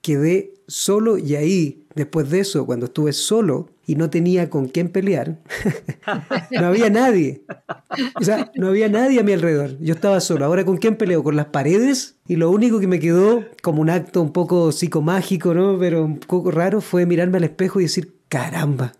quedé 0.00 0.54
solo 0.66 1.18
y 1.18 1.36
ahí, 1.36 1.86
después 1.94 2.30
de 2.30 2.40
eso, 2.40 2.66
cuando 2.66 2.86
estuve 2.86 3.12
solo 3.12 3.70
y 3.86 3.94
no 3.94 4.10
tenía 4.10 4.50
con 4.50 4.68
quién 4.68 4.88
pelear, 4.88 5.38
no 6.50 6.66
había 6.66 6.90
nadie. 6.90 7.42
O 8.20 8.24
sea, 8.24 8.50
no 8.56 8.68
había 8.68 8.88
nadie 8.88 9.20
a 9.20 9.22
mi 9.22 9.32
alrededor. 9.32 9.78
Yo 9.80 9.94
estaba 9.94 10.20
solo. 10.20 10.44
Ahora, 10.44 10.64
¿con 10.64 10.76
quién 10.76 10.96
peleo? 10.96 11.22
Con 11.22 11.36
las 11.36 11.46
paredes. 11.46 12.16
Y 12.26 12.36
lo 12.36 12.50
único 12.50 12.80
que 12.80 12.88
me 12.88 12.98
quedó, 12.98 13.44
como 13.62 13.80
un 13.80 13.90
acto 13.90 14.22
un 14.22 14.32
poco 14.32 14.72
psicomágico, 14.72 15.54
¿no? 15.54 15.78
Pero 15.78 16.04
un 16.04 16.18
poco 16.18 16.50
raro, 16.50 16.80
fue 16.80 17.06
mirarme 17.06 17.38
al 17.38 17.44
espejo 17.44 17.80
y 17.80 17.84
decir, 17.84 18.15
caramba, 18.28 18.92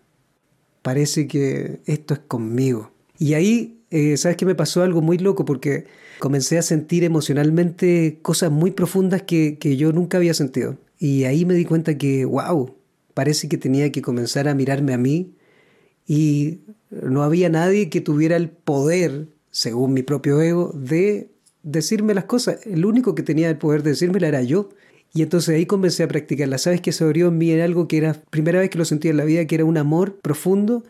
parece 0.81 1.27
que 1.27 1.81
esto 1.85 2.13
es 2.13 2.19
conmigo. 2.21 2.91
Y 3.19 3.33
ahí, 3.33 3.81
eh, 3.89 4.17
¿sabes 4.17 4.37
qué 4.37 4.45
me 4.45 4.55
pasó? 4.55 4.83
Algo 4.83 5.01
muy 5.01 5.17
loco 5.17 5.45
porque 5.45 5.85
comencé 6.19 6.57
a 6.57 6.61
sentir 6.61 7.03
emocionalmente 7.03 8.19
cosas 8.21 8.51
muy 8.51 8.71
profundas 8.71 9.23
que, 9.23 9.57
que 9.57 9.77
yo 9.77 9.91
nunca 9.91 10.17
había 10.17 10.33
sentido. 10.33 10.77
Y 10.99 11.25
ahí 11.25 11.45
me 11.45 11.53
di 11.53 11.65
cuenta 11.65 11.97
que, 11.97 12.25
wow, 12.25 12.75
parece 13.13 13.49
que 13.49 13.57
tenía 13.57 13.91
que 13.91 14.01
comenzar 14.01 14.47
a 14.47 14.55
mirarme 14.55 14.93
a 14.93 14.97
mí 14.97 15.33
y 16.05 16.59
no 16.89 17.23
había 17.23 17.49
nadie 17.49 17.89
que 17.89 18.01
tuviera 18.01 18.37
el 18.37 18.49
poder, 18.49 19.27
según 19.51 19.93
mi 19.93 20.03
propio 20.03 20.41
ego, 20.41 20.71
de 20.73 21.29
decirme 21.63 22.13
las 22.13 22.25
cosas. 22.25 22.65
El 22.65 22.85
único 22.85 23.13
que 23.13 23.23
tenía 23.23 23.49
el 23.49 23.57
poder 23.57 23.83
de 23.83 23.91
decírmela 23.91 24.27
era 24.27 24.41
yo. 24.41 24.69
Y 25.13 25.23
entonces 25.23 25.55
ahí 25.55 25.65
comencé 25.65 26.03
a 26.03 26.07
practicarla. 26.07 26.57
¿Sabes 26.57 26.81
que 26.81 26.91
se 26.91 27.03
abrió 27.03 27.29
en 27.29 27.37
mí 27.37 27.51
en 27.51 27.61
algo 27.61 27.87
que 27.87 27.97
era 27.97 28.13
primera 28.29 28.59
vez 28.59 28.69
que 28.69 28.77
lo 28.77 28.85
sentía 28.85 29.11
en 29.11 29.17
la 29.17 29.25
vida, 29.25 29.45
que 29.45 29.55
era 29.55 29.65
un 29.65 29.77
amor 29.77 30.19
profundo 30.19 30.83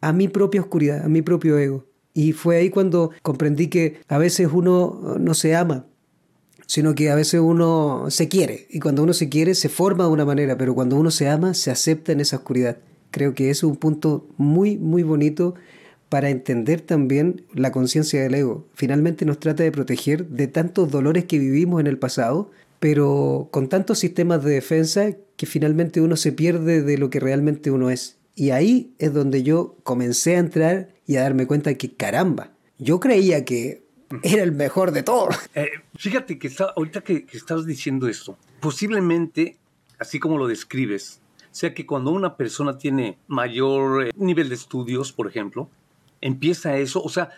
a 0.00 0.12
mi 0.12 0.28
propia 0.28 0.60
oscuridad, 0.60 1.04
a 1.04 1.08
mi 1.08 1.22
propio 1.22 1.58
ego? 1.58 1.84
Y 2.14 2.32
fue 2.32 2.56
ahí 2.56 2.70
cuando 2.70 3.12
comprendí 3.22 3.68
que 3.68 4.00
a 4.08 4.18
veces 4.18 4.48
uno 4.52 5.16
no 5.20 5.34
se 5.34 5.54
ama, 5.54 5.86
sino 6.66 6.94
que 6.94 7.10
a 7.10 7.14
veces 7.14 7.40
uno 7.40 8.06
se 8.08 8.28
quiere. 8.28 8.66
Y 8.70 8.80
cuando 8.80 9.02
uno 9.02 9.12
se 9.12 9.28
quiere, 9.28 9.54
se 9.54 9.68
forma 9.68 10.04
de 10.04 10.10
una 10.10 10.24
manera, 10.24 10.58
pero 10.58 10.74
cuando 10.74 10.96
uno 10.96 11.10
se 11.10 11.28
ama, 11.28 11.54
se 11.54 11.70
acepta 11.70 12.12
en 12.12 12.20
esa 12.20 12.36
oscuridad. 12.36 12.78
Creo 13.10 13.34
que 13.34 13.50
es 13.50 13.62
un 13.62 13.76
punto 13.76 14.26
muy, 14.36 14.76
muy 14.76 15.02
bonito 15.02 15.54
para 16.08 16.30
entender 16.30 16.80
también 16.80 17.42
la 17.54 17.72
conciencia 17.72 18.22
del 18.22 18.34
ego. 18.34 18.66
Finalmente 18.74 19.24
nos 19.24 19.38
trata 19.38 19.62
de 19.62 19.72
proteger 19.72 20.26
de 20.26 20.46
tantos 20.46 20.90
dolores 20.90 21.24
que 21.24 21.38
vivimos 21.38 21.80
en 21.80 21.86
el 21.86 21.98
pasado, 21.98 22.50
pero 22.80 23.48
con 23.50 23.68
tantos 23.68 23.98
sistemas 23.98 24.44
de 24.44 24.52
defensa 24.52 25.12
que 25.36 25.46
finalmente 25.46 26.00
uno 26.00 26.16
se 26.16 26.32
pierde 26.32 26.82
de 26.82 26.98
lo 26.98 27.10
que 27.10 27.20
realmente 27.20 27.70
uno 27.70 27.90
es. 27.90 28.18
Y 28.34 28.50
ahí 28.50 28.92
es 28.98 29.12
donde 29.12 29.42
yo 29.42 29.76
comencé 29.82 30.36
a 30.36 30.40
entrar 30.40 30.94
y 31.06 31.16
a 31.16 31.22
darme 31.22 31.46
cuenta 31.46 31.74
que 31.74 31.92
caramba, 31.92 32.52
yo 32.78 33.00
creía 33.00 33.44
que 33.44 33.82
era 34.22 34.42
el 34.42 34.52
mejor 34.52 34.92
de 34.92 35.02
todos. 35.02 35.36
Eh, 35.54 35.70
fíjate 35.96 36.38
que 36.38 36.50
ahorita 36.76 37.00
que, 37.00 37.24
que 37.24 37.36
estabas 37.36 37.66
diciendo 37.66 38.08
esto, 38.08 38.38
posiblemente, 38.60 39.56
así 39.98 40.20
como 40.20 40.38
lo 40.38 40.46
describes, 40.46 41.20
sea 41.58 41.74
que 41.74 41.86
cuando 41.86 42.12
una 42.12 42.36
persona 42.36 42.78
tiene 42.78 43.18
mayor 43.26 44.06
eh, 44.06 44.10
nivel 44.16 44.48
de 44.48 44.54
estudios, 44.54 45.12
por 45.12 45.26
ejemplo, 45.26 45.68
empieza 46.20 46.78
eso, 46.78 47.02
o 47.02 47.08
sea, 47.08 47.30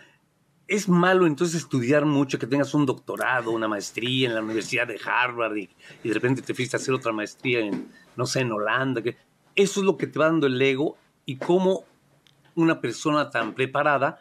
es 0.71 0.89
malo 0.89 1.27
entonces 1.27 1.63
estudiar 1.63 2.07
mucho, 2.07 2.39
que 2.39 2.47
tengas 2.47 2.73
un 2.75 2.87
doctorado, 2.87 3.51
una 3.51 3.67
maestría 3.67 4.29
en 4.29 4.37
la 4.37 4.41
Universidad 4.41 4.87
de 4.87 5.01
Harvard 5.05 5.57
y, 5.57 5.69
de 6.05 6.15
repente 6.15 6.43
te 6.43 6.55
fuiste 6.55 6.77
a 6.77 6.79
hacer 6.79 6.95
otra 6.95 7.11
maestría 7.11 7.59
en, 7.59 7.89
no 8.15 8.25
sé, 8.25 8.43
en 8.43 8.53
Holanda. 8.53 9.03
Que, 9.03 9.17
eso 9.57 9.81
es 9.81 9.85
lo 9.85 9.97
que 9.97 10.07
te 10.07 10.21
va 10.21 10.27
dando 10.27 10.47
el 10.47 10.63
ego 10.63 10.97
y 11.27 11.39
cómo 11.39 11.83
una 12.55 12.81
persona 12.81 13.31
tan 13.31 13.53
preparada 13.53 14.21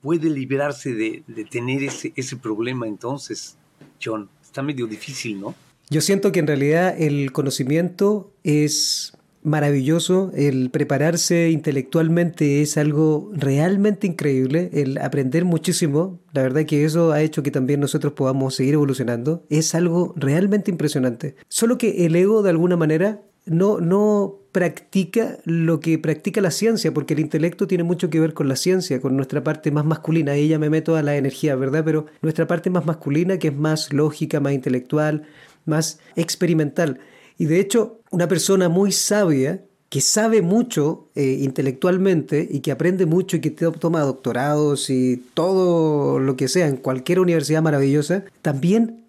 puede 0.00 0.30
liberarse 0.30 0.94
de, 0.94 1.22
de 1.26 1.44
tener 1.44 1.82
ese, 1.82 2.14
ese 2.16 2.36
problema 2.38 2.88
entonces, 2.88 3.58
John. 4.02 4.30
Está 4.42 4.62
medio 4.62 4.86
difícil, 4.86 5.38
¿no? 5.38 5.54
Yo 5.90 6.00
siento 6.00 6.32
que 6.32 6.40
en 6.40 6.46
realidad 6.46 6.98
el 6.98 7.30
conocimiento 7.30 8.32
es 8.42 9.12
maravilloso, 9.42 10.32
el 10.34 10.70
prepararse 10.70 11.50
intelectualmente 11.50 12.62
es 12.62 12.76
algo 12.76 13.30
realmente 13.32 14.06
increíble, 14.06 14.70
el 14.72 14.98
aprender 14.98 15.44
muchísimo, 15.44 16.20
la 16.32 16.42
verdad 16.42 16.66
que 16.66 16.84
eso 16.84 17.12
ha 17.12 17.22
hecho 17.22 17.42
que 17.42 17.50
también 17.50 17.80
nosotros 17.80 18.12
podamos 18.12 18.54
seguir 18.54 18.74
evolucionando, 18.74 19.44
es 19.48 19.74
algo 19.74 20.12
realmente 20.16 20.70
impresionante. 20.70 21.36
Solo 21.48 21.78
que 21.78 22.06
el 22.06 22.16
ego 22.16 22.42
de 22.42 22.50
alguna 22.50 22.76
manera 22.76 23.22
no, 23.46 23.80
no 23.80 24.36
practica 24.52 25.38
lo 25.44 25.80
que 25.80 25.98
practica 25.98 26.40
la 26.40 26.50
ciencia, 26.50 26.92
porque 26.92 27.14
el 27.14 27.20
intelecto 27.20 27.66
tiene 27.66 27.84
mucho 27.84 28.10
que 28.10 28.20
ver 28.20 28.34
con 28.34 28.48
la 28.48 28.56
ciencia, 28.56 29.00
con 29.00 29.16
nuestra 29.16 29.42
parte 29.42 29.70
más 29.70 29.84
masculina, 29.84 30.32
ahí 30.32 30.48
ya 30.48 30.58
me 30.58 30.70
meto 30.70 30.96
a 30.96 31.02
la 31.02 31.16
energía, 31.16 31.56
¿verdad? 31.56 31.82
Pero 31.84 32.06
nuestra 32.20 32.46
parte 32.46 32.70
más 32.70 32.84
masculina, 32.84 33.38
que 33.38 33.48
es 33.48 33.56
más 33.56 33.92
lógica, 33.92 34.40
más 34.40 34.52
intelectual, 34.52 35.22
más 35.64 36.00
experimental. 36.16 37.00
Y 37.40 37.46
de 37.46 37.58
hecho, 37.58 38.00
una 38.10 38.28
persona 38.28 38.68
muy 38.68 38.92
sabia, 38.92 39.64
que 39.88 40.02
sabe 40.02 40.42
mucho 40.42 41.08
eh, 41.14 41.38
intelectualmente 41.40 42.46
y 42.48 42.60
que 42.60 42.70
aprende 42.70 43.06
mucho 43.06 43.38
y 43.38 43.40
que 43.40 43.50
toma 43.50 44.02
doctorados 44.02 44.90
y 44.90 45.24
todo 45.32 46.18
lo 46.18 46.36
que 46.36 46.48
sea 46.48 46.68
en 46.68 46.76
cualquier 46.76 47.18
universidad 47.18 47.62
maravillosa, 47.62 48.24
también 48.42 49.06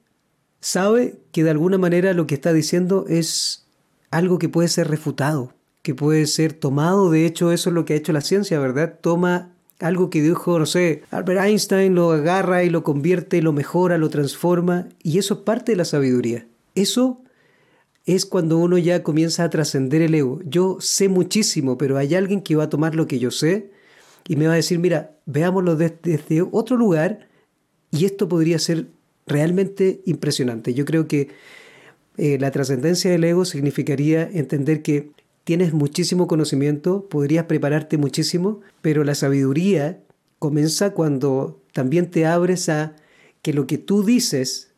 sabe 0.62 1.16
que 1.34 1.44
de 1.44 1.50
alguna 1.50 1.78
manera 1.78 2.14
lo 2.14 2.26
que 2.26 2.36
está 2.36 2.54
diciendo 2.54 3.04
es 3.10 3.66
algo 4.12 4.40
que 4.40 4.48
puede 4.48 4.70
ser 4.70 4.88
refutado, 4.88 5.54
que 5.82 5.94
puede 5.94 6.26
ser 6.26 6.54
tomado. 6.54 7.12
De 7.12 7.26
hecho, 7.26 7.52
eso 7.52 7.70
es 7.70 7.74
lo 7.74 7.84
que 7.84 7.96
ha 7.96 7.98
hecho 7.98 8.14
la 8.14 8.22
ciencia, 8.22 8.62
¿verdad? 8.62 8.98
Toma 9.02 9.50
algo 9.82 10.10
que 10.10 10.22
dijo, 10.22 10.58
no 10.58 10.66
sé, 10.66 11.04
Albert 11.12 11.42
Einstein, 11.42 11.96
lo 11.96 12.12
agarra 12.12 12.64
y 12.64 12.70
lo 12.70 12.82
convierte, 12.82 13.42
lo 13.42 13.52
mejora, 13.52 13.98
lo 13.98 14.10
transforma, 14.10 14.88
y 15.04 15.18
eso 15.18 15.34
es 15.34 15.40
parte 15.42 15.74
de 15.74 15.76
la 15.76 15.86
sabiduría. 15.86 16.48
Eso 16.76 17.21
es 18.16 18.26
cuando 18.26 18.58
uno 18.58 18.78
ya 18.78 19.04
comienza 19.04 19.44
a 19.44 19.50
trascender 19.50 20.02
el 20.02 20.16
ego. 20.16 20.40
Yo 20.46 20.78
sé 20.80 21.10
muchísimo, 21.10 21.78
pero 21.78 21.98
hay 21.98 22.16
alguien 22.16 22.42
que 22.42 22.56
va 22.56 22.64
a 22.64 22.70
tomar 22.70 22.96
lo 22.96 23.08
que 23.08 23.20
yo 23.20 23.32
sé 23.32 23.72
y 24.28 24.36
me 24.36 24.48
va 24.48 24.54
a 24.54 24.58
decir, 24.58 24.80
mira, 24.80 25.18
veámoslo 25.26 25.76
desde, 25.76 26.42
otro 26.52 26.78
lugar 26.78 27.28
y 27.92 28.06
esto 28.06 28.28
podría 28.28 28.60
ser 28.60 28.88
realmente 29.28 30.02
impresionante. 30.06 30.74
Yo 30.74 30.86
creo 30.86 31.08
que 31.08 31.30
eh, 32.18 32.38
la 32.40 32.52
trascendencia 32.52 33.12
del 33.12 33.24
ego 33.24 33.46
significaría 33.46 34.24
entender 34.24 34.82
que 34.82 35.12
tienes 35.44 35.74
muchísimo 35.74 36.28
conocimiento, 36.28 37.08
podrías 37.10 37.46
prepararte 37.46 37.98
muchísimo, 37.98 38.62
pero 38.82 39.04
la 39.04 39.16
sabiduría 39.16 40.00
comienza 40.40 40.92
cuando 40.92 41.62
también 41.74 42.10
te 42.10 42.26
abres 42.26 42.70
a 42.70 42.96
que 43.42 43.54
lo 43.54 43.68
que 43.68 43.78
tú 43.78 44.04
dices 44.04 44.71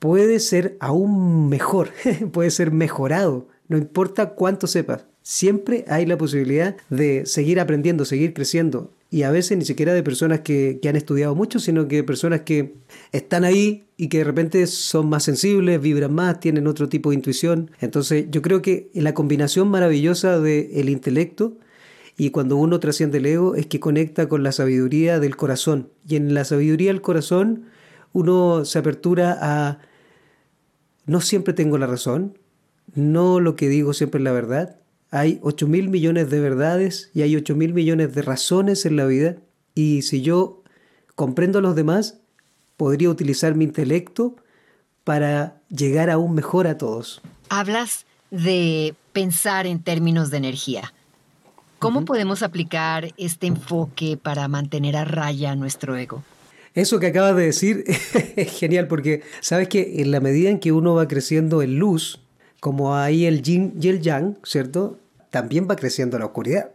puede 0.00 0.40
ser 0.40 0.76
aún 0.80 1.48
mejor, 1.48 1.90
puede 2.32 2.50
ser 2.50 2.72
mejorado, 2.72 3.46
no 3.68 3.78
importa 3.78 4.30
cuánto 4.30 4.66
sepas. 4.66 5.06
Siempre 5.22 5.84
hay 5.86 6.06
la 6.06 6.18
posibilidad 6.18 6.76
de 6.88 7.24
seguir 7.26 7.60
aprendiendo, 7.60 8.04
seguir 8.04 8.34
creciendo. 8.34 8.90
Y 9.10 9.22
a 9.22 9.30
veces 9.30 9.58
ni 9.58 9.64
siquiera 9.64 9.92
de 9.92 10.02
personas 10.02 10.40
que, 10.40 10.80
han 10.88 10.96
estudiado 10.96 11.34
mucho, 11.34 11.58
sino 11.58 11.86
que 11.86 12.02
personas 12.02 12.40
que 12.40 12.74
están 13.12 13.44
ahí 13.44 13.84
y 13.96 14.08
que 14.08 14.18
de 14.18 14.24
repente 14.24 14.66
son 14.66 15.08
más 15.08 15.24
sensibles, 15.24 15.80
vibran 15.80 16.14
más, 16.14 16.40
tienen 16.40 16.66
otro 16.66 16.88
tipo 16.88 17.10
de 17.10 17.16
intuición. 17.16 17.70
Entonces 17.80 18.26
yo 18.30 18.40
creo 18.40 18.62
que 18.62 18.90
la 18.94 19.14
combinación 19.14 19.68
maravillosa 19.68 20.40
del 20.40 20.88
intelecto 20.88 21.58
y 22.16 22.30
cuando 22.30 22.56
uno 22.56 22.80
trasciende 22.80 23.18
el 23.18 23.26
ego 23.26 23.54
es 23.56 23.66
que 23.66 23.80
conecta 23.80 24.28
con 24.28 24.42
la 24.42 24.52
sabiduría 24.52 25.20
del 25.20 25.36
corazón. 25.36 25.90
Y 26.08 26.16
en 26.16 26.32
la 26.32 26.44
sabiduría 26.44 26.88
del 26.88 27.02
corazón 27.02 27.66
uno 28.12 28.64
se 28.64 28.78
apertura 28.78 29.38
a 29.40 29.80
no 31.10 31.20
siempre 31.20 31.54
tengo 31.54 31.76
la 31.76 31.88
razón, 31.88 32.38
no 32.94 33.40
lo 33.40 33.56
que 33.56 33.68
digo 33.68 33.94
siempre 33.94 34.20
es 34.20 34.24
la 34.24 34.30
verdad. 34.30 34.76
Hay 35.10 35.40
8 35.42 35.66
mil 35.66 35.88
millones 35.88 36.30
de 36.30 36.38
verdades 36.38 37.10
y 37.12 37.22
hay 37.22 37.34
8 37.34 37.56
mil 37.56 37.74
millones 37.74 38.14
de 38.14 38.22
razones 38.22 38.86
en 38.86 38.94
la 38.94 39.06
vida. 39.06 39.34
Y 39.74 40.02
si 40.02 40.22
yo 40.22 40.62
comprendo 41.16 41.58
a 41.58 41.62
los 41.62 41.74
demás, 41.74 42.20
podría 42.76 43.10
utilizar 43.10 43.56
mi 43.56 43.64
intelecto 43.64 44.36
para 45.02 45.60
llegar 45.68 46.10
aún 46.10 46.32
mejor 46.32 46.68
a 46.68 46.78
todos. 46.78 47.20
Hablas 47.48 48.06
de 48.30 48.94
pensar 49.12 49.66
en 49.66 49.82
términos 49.82 50.30
de 50.30 50.36
energía. 50.36 50.94
¿Cómo 51.80 52.04
podemos 52.04 52.44
aplicar 52.44 53.12
este 53.16 53.48
enfoque 53.48 54.16
para 54.16 54.46
mantener 54.46 54.96
a 54.96 55.04
raya 55.04 55.56
nuestro 55.56 55.96
ego? 55.96 56.22
Eso 56.74 57.00
que 57.00 57.08
acabas 57.08 57.36
de 57.36 57.44
decir 57.44 57.84
es 58.36 58.50
genial 58.52 58.86
porque 58.86 59.22
sabes 59.40 59.68
que 59.68 60.00
en 60.00 60.10
la 60.10 60.20
medida 60.20 60.50
en 60.50 60.60
que 60.60 60.72
uno 60.72 60.94
va 60.94 61.08
creciendo 61.08 61.62
en 61.62 61.78
luz, 61.78 62.20
como 62.60 62.96
ahí 62.96 63.24
el 63.24 63.42
yin 63.42 63.74
y 63.80 63.88
el 63.88 64.00
yang, 64.00 64.38
¿cierto? 64.44 64.98
También 65.30 65.66
va 65.68 65.76
creciendo 65.76 66.18
la 66.18 66.26
oscuridad. 66.26 66.70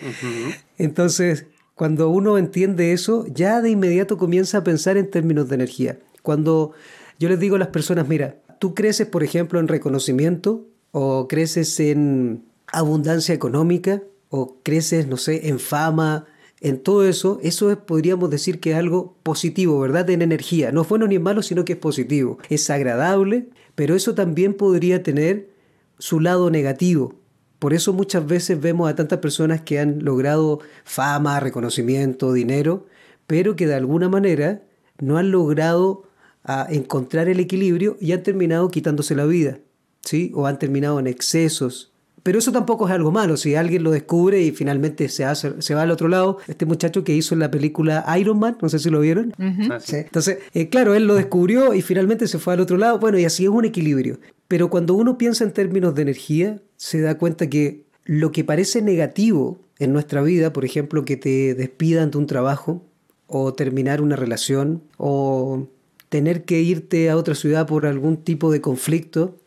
Entonces, 0.78 1.46
cuando 1.74 2.10
uno 2.10 2.38
entiende 2.38 2.92
eso, 2.92 3.26
ya 3.26 3.60
de 3.60 3.70
inmediato 3.70 4.18
comienza 4.18 4.58
a 4.58 4.64
pensar 4.64 4.96
en 4.96 5.10
términos 5.10 5.48
de 5.48 5.54
energía. 5.54 5.98
Cuando 6.22 6.72
yo 7.18 7.28
les 7.28 7.40
digo 7.40 7.56
a 7.56 7.58
las 7.58 7.68
personas, 7.68 8.08
mira, 8.08 8.36
tú 8.58 8.74
creces, 8.74 9.06
por 9.06 9.22
ejemplo, 9.22 9.58
en 9.60 9.68
reconocimiento 9.68 10.66
o 10.90 11.28
creces 11.28 11.80
en 11.80 12.44
abundancia 12.66 13.34
económica 13.34 14.02
o 14.28 14.58
creces, 14.62 15.06
no 15.06 15.16
sé, 15.16 15.48
en 15.48 15.58
fama, 15.58 16.26
en 16.62 16.78
todo 16.78 17.06
eso, 17.06 17.40
eso 17.42 17.72
es, 17.72 17.76
podríamos 17.76 18.30
decir 18.30 18.60
que 18.60 18.70
es 18.70 18.76
algo 18.76 19.16
positivo, 19.24 19.80
¿verdad? 19.80 20.08
En 20.10 20.22
energía. 20.22 20.70
No 20.70 20.82
es 20.82 20.88
bueno 20.88 21.08
ni 21.08 21.18
malo, 21.18 21.42
sino 21.42 21.64
que 21.64 21.72
es 21.72 21.78
positivo. 21.78 22.38
Es 22.48 22.70
agradable, 22.70 23.48
pero 23.74 23.96
eso 23.96 24.14
también 24.14 24.54
podría 24.54 25.02
tener 25.02 25.50
su 25.98 26.20
lado 26.20 26.50
negativo. 26.50 27.16
Por 27.58 27.74
eso 27.74 27.92
muchas 27.92 28.26
veces 28.26 28.60
vemos 28.60 28.88
a 28.88 28.94
tantas 28.94 29.18
personas 29.18 29.60
que 29.62 29.80
han 29.80 30.04
logrado 30.04 30.60
fama, 30.84 31.40
reconocimiento, 31.40 32.32
dinero, 32.32 32.86
pero 33.26 33.56
que 33.56 33.66
de 33.66 33.74
alguna 33.74 34.08
manera 34.08 34.62
no 35.00 35.18
han 35.18 35.30
logrado 35.30 36.08
ah, 36.44 36.66
encontrar 36.70 37.28
el 37.28 37.40
equilibrio 37.40 37.96
y 38.00 38.12
han 38.12 38.22
terminado 38.22 38.68
quitándose 38.68 39.16
la 39.16 39.24
vida, 39.26 39.58
¿sí? 40.00 40.32
O 40.34 40.46
han 40.46 40.58
terminado 40.58 41.00
en 41.00 41.06
excesos, 41.08 41.91
pero 42.22 42.38
eso 42.38 42.52
tampoco 42.52 42.86
es 42.86 42.92
algo 42.92 43.10
malo. 43.10 43.36
Si 43.36 43.54
alguien 43.54 43.82
lo 43.82 43.90
descubre 43.90 44.40
y 44.40 44.52
finalmente 44.52 45.08
se, 45.08 45.24
hace, 45.24 45.60
se 45.60 45.74
va 45.74 45.82
al 45.82 45.90
otro 45.90 46.08
lado, 46.08 46.38
este 46.46 46.66
muchacho 46.66 47.02
que 47.02 47.14
hizo 47.14 47.34
la 47.34 47.50
película 47.50 48.04
Iron 48.18 48.38
Man, 48.38 48.56
no 48.62 48.68
sé 48.68 48.78
si 48.78 48.90
lo 48.90 49.00
vieron. 49.00 49.34
Ah, 49.38 49.80
Entonces, 49.90 50.38
eh, 50.54 50.68
claro, 50.68 50.94
él 50.94 51.06
lo 51.06 51.14
descubrió 51.14 51.74
y 51.74 51.82
finalmente 51.82 52.28
se 52.28 52.38
fue 52.38 52.54
al 52.54 52.60
otro 52.60 52.76
lado. 52.76 52.98
Bueno, 52.98 53.18
y 53.18 53.24
así 53.24 53.44
es 53.44 53.50
un 53.50 53.64
equilibrio. 53.64 54.20
Pero 54.46 54.70
cuando 54.70 54.94
uno 54.94 55.18
piensa 55.18 55.42
en 55.42 55.52
términos 55.52 55.94
de 55.94 56.02
energía, 56.02 56.60
se 56.76 57.00
da 57.00 57.18
cuenta 57.18 57.48
que 57.50 57.84
lo 58.04 58.30
que 58.30 58.44
parece 58.44 58.82
negativo 58.82 59.58
en 59.78 59.92
nuestra 59.92 60.22
vida, 60.22 60.52
por 60.52 60.64
ejemplo, 60.64 61.04
que 61.04 61.16
te 61.16 61.54
despidan 61.54 62.12
de 62.12 62.18
un 62.18 62.26
trabajo, 62.26 62.84
o 63.26 63.54
terminar 63.54 64.00
una 64.00 64.14
relación, 64.14 64.82
o 64.96 65.66
tener 66.08 66.44
que 66.44 66.60
irte 66.60 67.08
a 67.10 67.16
otra 67.16 67.34
ciudad 67.34 67.66
por 67.66 67.86
algún 67.86 68.18
tipo 68.18 68.52
de 68.52 68.60
conflicto, 68.60 69.38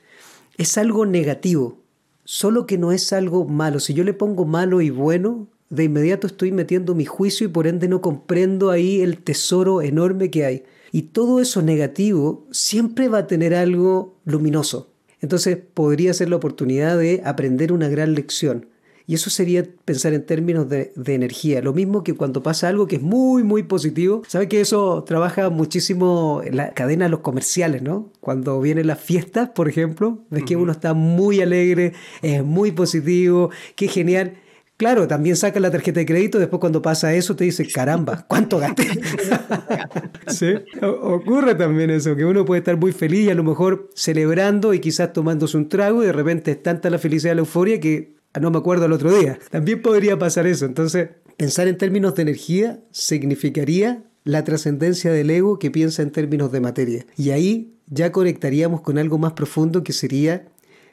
es 0.58 0.78
algo 0.78 1.06
negativo 1.06 1.85
solo 2.26 2.66
que 2.66 2.78
no 2.78 2.92
es 2.92 3.14
algo 3.14 3.46
malo. 3.46 3.80
Si 3.80 3.94
yo 3.94 4.04
le 4.04 4.14
pongo 4.14 4.46
malo 4.46 4.82
y 4.82 4.90
bueno, 4.90 5.48
de 5.70 5.86
inmediato 5.86 6.28
estoy 6.28 6.52
metiendo 6.52 6.94
mi 6.94 7.06
juicio 7.06 7.48
y 7.48 7.50
por 7.50 7.68
ende 7.68 7.88
no 7.88 8.02
comprendo 8.02 8.70
ahí 8.70 9.02
el 9.02 9.20
tesoro 9.20 9.82
enorme 9.82 10.30
que 10.30 10.46
hay. 10.46 10.64
Y 10.92 11.04
todo 11.04 11.40
eso 11.40 11.62
negativo 11.62 12.46
siempre 12.52 13.08
va 13.08 13.20
a 13.20 13.28
tener 13.28 13.56
algo 13.56 14.16
luminoso. 14.26 14.92
Entonces 15.22 15.58
podría 15.74 16.14
ser 16.14 16.30
la 16.30 16.36
oportunidad 16.36 16.98
de 16.98 17.22
aprender 17.26 17.72
una 17.72 17.90
gran 17.90 18.14
lección. 18.14 18.68
Y 19.08 19.14
eso 19.14 19.30
sería 19.30 19.64
pensar 19.86 20.14
en 20.14 20.26
términos 20.26 20.68
de, 20.68 20.92
energía. 21.06 21.62
Lo 21.62 21.74
mismo 21.74 22.04
que 22.04 22.14
cuando 22.14 22.42
pasa 22.42 22.68
algo 22.68 22.88
que 22.88 22.96
es 22.96 23.02
muy, 23.02 23.44
muy 23.44 23.64
positivo. 23.64 24.24
¿Sabe 24.28 24.48
que 24.48 24.62
eso 24.62 25.04
trabaja 25.04 25.50
muchísimo 25.50 26.42
en 26.44 26.58
la 26.58 26.72
cadena 26.74 27.06
de 27.06 27.12
los 27.12 27.20
comerciales, 27.20 27.82
¿no? 27.82 28.12
Cuando 28.20 28.60
vienen 28.60 28.88
las 28.88 29.00
fiestas, 29.00 29.50
por 29.50 29.70
ejemplo, 29.70 30.20
ves 30.30 30.44
que 30.44 30.56
uno 30.56 30.72
está 30.72 30.94
muy 30.94 31.42
alegre, 31.42 31.94
es 32.22 32.44
muy 32.44 32.72
positivo, 32.72 33.52
qué 33.76 33.88
genial. 33.88 34.38
Claro, 34.78 35.08
también 35.08 35.38
saca 35.38 35.62
la 35.62 35.72
tarjeta 35.72 36.02
de 36.02 36.06
crédito, 36.06 36.38
después 36.38 36.60
cuando 36.60 36.82
pasa 36.82 37.14
eso 37.14 37.34
te 37.38 37.46
dice, 37.46 37.66
caramba, 37.66 38.26
¿cuánto 38.28 38.60
gasté? 38.60 38.88
¿Sí? 40.28 40.54
ocurre 40.82 41.56
también 41.56 41.92
eso, 41.92 42.14
que 42.18 42.26
uno 42.26 42.44
puede 42.44 42.60
estar 42.60 42.76
muy 42.76 42.92
feliz 42.92 43.28
y 43.28 43.30
a 43.30 43.36
lo 43.36 43.46
mejor 43.46 43.90
celebrando 43.96 44.74
y 44.74 44.80
quizás 44.80 45.14
tomándose 45.14 45.56
un 45.56 45.70
trago 45.70 46.04
y 46.04 46.08
de 46.08 46.12
repente 46.12 46.52
es 46.52 46.62
tanta 46.62 46.90
la 46.90 47.00
felicidad, 47.00 47.36
la 47.36 47.40
euforia 47.40 47.80
que 47.80 48.15
no 48.40 48.52
me 48.52 48.58
acuerdo 48.58 48.86
el 48.86 48.92
otro 48.92 49.18
día. 49.18 49.40
También 49.50 49.82
podría 49.82 50.18
pasar 50.18 50.48
eso. 50.48 50.66
Entonces, 50.66 51.10
pensar 51.38 51.68
en 51.68 51.78
términos 51.78 52.16
de 52.16 52.24
energía 52.24 52.80
significaría 52.92 54.04
la 54.24 54.44
trascendencia 54.44 55.12
del 55.12 55.30
ego 55.30 55.60
que 55.60 55.72
piensa 55.72 56.02
en 56.02 56.12
términos 56.12 56.52
de 56.52 56.60
materia. 56.60 57.06
Y 57.16 57.30
ahí 57.30 57.76
ya 57.88 58.12
conectaríamos 58.12 58.82
con 58.82 58.98
algo 58.98 59.18
más 59.18 59.34
profundo 59.34 59.84
que 59.84 59.94
sería 59.94 60.48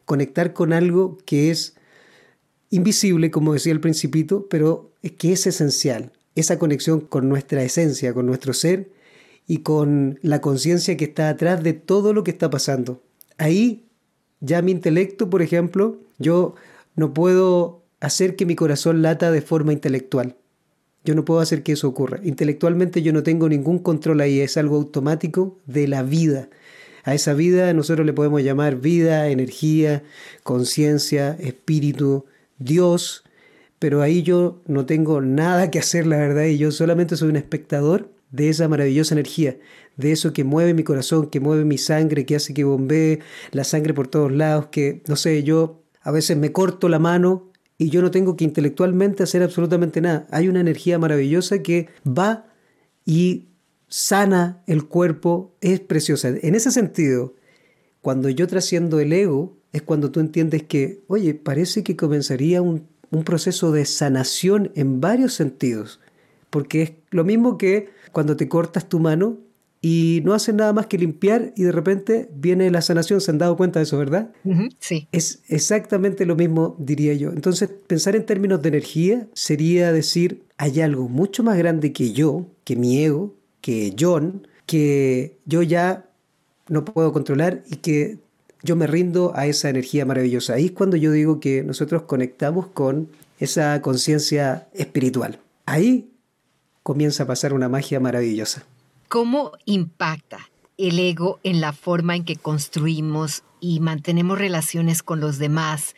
conectar 0.05 0.53
con 0.53 0.73
algo 0.73 1.19
que 1.25 1.51
es 1.51 1.75
invisible, 2.71 3.31
como 3.31 3.55
decía 3.55 3.73
el 3.73 3.81
principito, 3.81 4.47
pero 4.49 4.93
que 5.19 5.33
es 5.33 5.47
esencial. 5.47 6.13
Esa 6.35 6.59
conexión 6.59 7.01
con 7.01 7.29
nuestra 7.29 7.63
esencia, 7.63 8.15
con 8.15 8.27
nuestro 8.27 8.53
ser 8.53 8.91
y 9.47 9.59
con 9.59 10.19
la 10.23 10.41
conciencia 10.41 10.97
que 10.97 11.05
está 11.05 11.29
atrás 11.29 11.63
de 11.63 11.73
todo 11.73 12.13
lo 12.13 12.25
que 12.25 12.31
está 12.31 12.51
pasando. 12.51 13.03
Ahí 13.39 13.87
ya 14.41 14.63
mi 14.63 14.73
intelecto, 14.73 15.31
por 15.31 15.43
ejemplo, 15.43 16.01
yo 16.19 16.55
no 16.95 17.15
puedo 17.15 17.85
hacer 18.01 18.37
que 18.37 18.47
mi 18.47 18.57
corazón 18.57 19.03
lata 19.03 19.31
de 19.31 19.43
forma 19.43 19.73
intelectual. 19.73 20.37
Yo 21.05 21.15
no 21.15 21.25
puedo 21.25 21.41
hacer 21.41 21.63
que 21.63 21.73
eso 21.73 21.89
ocurra. 21.89 22.21
Intelectualmente 22.23 23.03
yo 23.03 23.13
no 23.13 23.23
tengo 23.23 23.49
ningún 23.49 23.79
control 23.79 24.21
ahí, 24.21 24.41
es 24.41 24.57
algo 24.57 24.77
automático 24.77 25.59
de 25.67 25.89
la 25.89 26.03
vida. 26.03 26.49
A 27.05 27.15
esa 27.15 27.35
vida 27.35 27.73
nosotros 27.73 28.07
le 28.07 28.13
podemos 28.13 28.43
llamar 28.43 28.77
vida, 28.77 29.29
energía, 29.29 30.05
conciencia, 30.45 31.37
espíritu, 31.41 32.27
Dios, 32.59 33.25
pero 33.81 34.03
ahí 34.03 34.23
yo 34.23 34.63
no 34.69 34.87
tengo 34.87 35.21
nada 35.21 35.71
que 35.71 35.81
hacer, 35.81 36.07
la 36.07 36.19
verdad, 36.19 36.45
y 36.45 36.59
yo 36.59 36.71
solamente 36.71 37.17
soy 37.17 37.31
un 37.31 37.37
espectador 37.37 38.13
de 38.31 38.49
esa 38.49 38.69
maravillosa 38.69 39.15
energía, 39.15 39.59
de 39.97 40.13
eso 40.13 40.33
que 40.33 40.45
mueve 40.45 40.75
mi 40.75 40.85
corazón, 40.85 41.29
que 41.29 41.41
mueve 41.41 41.65
mi 41.65 41.79
sangre, 41.79 42.25
que 42.25 42.37
hace 42.37 42.55
que 42.55 42.63
bombee 42.63 43.19
la 43.51 43.65
sangre 43.65 43.93
por 43.93 44.07
todos 44.07 44.31
lados, 44.31 44.67
que, 44.67 45.03
no 45.09 45.17
sé, 45.17 45.43
yo 45.43 45.82
a 46.03 46.11
veces 46.11 46.37
me 46.37 46.53
corto 46.53 46.89
la 46.89 46.99
mano 46.99 47.51
y 47.79 47.91
yo 47.91 48.03
no 48.03 48.11
tengo 48.11 48.37
que 48.37 48.45
intelectualmente 48.45 49.23
hacer 49.23 49.43
absolutamente 49.43 50.01
nada. 50.01 50.27
Hay 50.31 50.49
una 50.49 50.61
energía 50.61 50.99
maravillosa 50.99 51.63
que 51.63 51.89
va 52.07 52.47
y 53.05 53.49
sana 53.89 54.63
el 54.67 54.87
cuerpo, 54.87 55.55
es 55.61 55.81
preciosa. 55.81 56.29
En 56.29 56.55
ese 56.55 56.71
sentido, 56.71 57.35
cuando 58.01 58.29
yo 58.29 58.47
trasciendo 58.47 59.01
el 59.01 59.13
ego, 59.13 59.57
es 59.73 59.83
cuando 59.83 60.11
tú 60.11 60.21
entiendes 60.21 60.63
que, 60.63 61.03
oye, 61.09 61.35
parece 61.35 61.83
que 61.83 61.97
comenzaría 61.97 62.63
un, 62.63 62.87
un 63.11 63.25
proceso 63.25 63.73
de 63.73 63.85
sanación 63.85 64.73
en 64.75 65.01
varios 65.01 65.35
sentidos. 65.35 66.01
Porque 66.51 66.83
es 66.83 66.93
lo 67.11 67.25
mismo 67.25 67.59
que 67.59 67.91
cuando 68.13 68.37
te 68.37 68.49
cortas 68.49 68.89
tu 68.89 68.99
mano, 68.99 69.39
y 69.85 70.23
no 70.25 70.33
hacen 70.33 70.57
nada 70.57 70.73
más 70.73 70.87
que 70.87 70.97
limpiar 70.97 71.53
y 71.57 71.65
de 71.65 71.73
repente 71.73 72.29
viene 72.33 72.71
la 72.71 72.81
sanación. 72.83 73.21
¿Se 73.21 73.33
han 73.33 73.39
dado 73.39 73.57
cuenta 73.57 73.81
de 73.81 73.83
eso, 73.83 73.99
verdad? 73.99 74.31
sí. 74.79 75.09
Es 75.11 75.43
exactamente 75.49 76.25
lo 76.25 76.37
mismo, 76.37 76.77
diría 76.79 77.15
yo. 77.15 77.31
Entonces, 77.31 77.69
pensar 77.89 78.15
en 78.15 78.25
términos 78.25 78.63
de 78.63 78.69
energía 78.69 79.27
sería 79.35 79.93
decir, 79.93 80.45
hay 80.57 80.81
algo 80.81 81.09
mucho 81.09 81.43
más 81.43 81.59
grande 81.59 81.93
que 81.93 82.13
yo, 82.13 82.47
que 82.63 82.77
mi 82.77 83.03
ego, 83.03 83.35
que 83.61 83.95
John, 83.99 84.47
que 84.67 85.37
yo 85.47 85.63
ya 85.63 86.07
no 86.69 86.85
puedo 86.85 87.13
controlar 87.13 87.65
y 87.69 87.77
que 87.77 88.19
yo 88.63 88.77
me 88.77 88.87
rindo 88.87 89.33
a 89.35 89.47
esa 89.47 89.69
energía 89.69 90.07
maravillosa. 90.07 90.55
Ahí 90.55 90.67
es 90.67 90.73
cuando 90.73 90.97
yo 90.97 91.11
digo 91.11 91.41
que 91.41 91.65
nosotros 91.65 92.03
conectamos 92.03 92.69
con 92.69 93.09
esa 93.41 93.83
conciencia 93.83 94.69
espiritual. 94.75 95.41
Ahí 95.67 96.09
comienza 96.85 97.25
a 97.25 97.27
pasar 97.27 97.53
una 97.53 97.69
magia 97.69 97.99
maravillosa. 97.99 98.65
¿Cómo 99.13 99.53
impacta 99.67 100.39
el 100.79 100.99
ego 100.99 101.39
en 101.43 101.61
la 101.61 101.75
forma 101.75 102.17
en 102.17 102.25
que 102.25 102.37
construimos 102.37 103.43
y 103.61 103.79
mantenemos 103.79 104.39
relaciones 104.39 105.03
con 105.03 105.21
los 105.21 105.37
demás? 105.37 105.95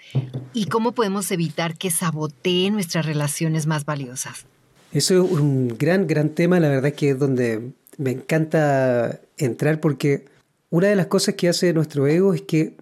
¿Y 0.52 0.66
cómo 0.66 0.96
podemos 0.96 1.30
evitar 1.30 1.78
que 1.78 1.92
sabotee 1.92 2.72
nuestras 2.72 3.06
relaciones 3.06 3.68
más 3.68 3.84
valiosas? 3.84 4.46
Eso 4.90 5.24
es 5.24 5.30
un 5.30 5.76
gran, 5.78 6.08
gran 6.08 6.30
tema, 6.30 6.58
la 6.58 6.68
verdad 6.68 6.92
que 6.92 7.10
es 7.10 7.18
donde 7.20 7.70
me 7.98 8.10
encanta 8.10 9.20
entrar 9.38 9.78
porque 9.78 10.24
una 10.70 10.88
de 10.88 10.96
las 10.96 11.06
cosas 11.06 11.36
que 11.36 11.48
hace 11.48 11.72
nuestro 11.72 12.08
ego 12.08 12.34
es 12.34 12.42
que 12.42 12.74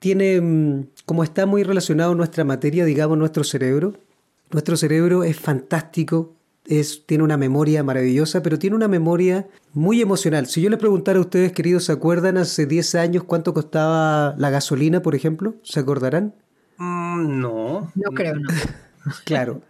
tiene, 0.00 0.38
mm, 0.38 0.88
como 1.06 1.24
está 1.24 1.46
muy 1.46 1.62
relacionado 1.62 2.14
nuestra 2.14 2.44
materia, 2.44 2.84
digamos, 2.84 3.16
nuestro 3.16 3.42
cerebro, 3.42 3.94
nuestro 4.50 4.76
cerebro 4.76 5.24
es 5.24 5.40
fantástico, 5.40 6.34
tiene 7.06 7.24
una 7.24 7.36
memoria 7.36 7.82
maravillosa, 7.82 8.42
pero 8.42 8.58
tiene 8.58 8.76
una 8.76 8.88
memoria 8.88 9.46
muy 9.72 10.00
emocional. 10.00 10.46
Si 10.46 10.60
yo 10.60 10.70
les 10.70 10.78
preguntara 10.78 11.18
a 11.18 11.22
ustedes, 11.22 11.52
queridos, 11.52 11.84
¿se 11.84 11.92
acuerdan 11.92 12.36
hace 12.36 12.66
10 12.66 12.94
años 12.94 13.24
cuánto 13.24 13.52
costaba 13.54 14.34
la 14.38 14.50
gasolina, 14.50 15.02
por 15.02 15.14
ejemplo? 15.14 15.54
¿Se 15.62 15.80
acordarán? 15.80 16.34
Mm, 16.78 17.40
no. 17.40 17.92
No 17.94 18.10
creo, 18.14 18.36
no. 18.36 18.48
claro. 19.24 19.60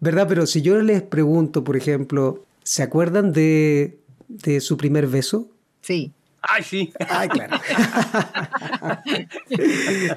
¿Verdad? 0.00 0.26
Pero 0.28 0.46
si 0.46 0.62
yo 0.62 0.80
les 0.82 1.02
pregunto, 1.02 1.64
por 1.64 1.76
ejemplo, 1.76 2.44
¿se 2.64 2.82
acuerdan 2.82 3.32
de, 3.32 3.98
de 4.28 4.60
su 4.60 4.76
primer 4.76 5.06
beso? 5.06 5.48
Sí. 5.80 6.12
Ay, 6.42 6.62
sí. 6.62 6.92
Ay, 7.08 7.28
claro. 7.28 7.56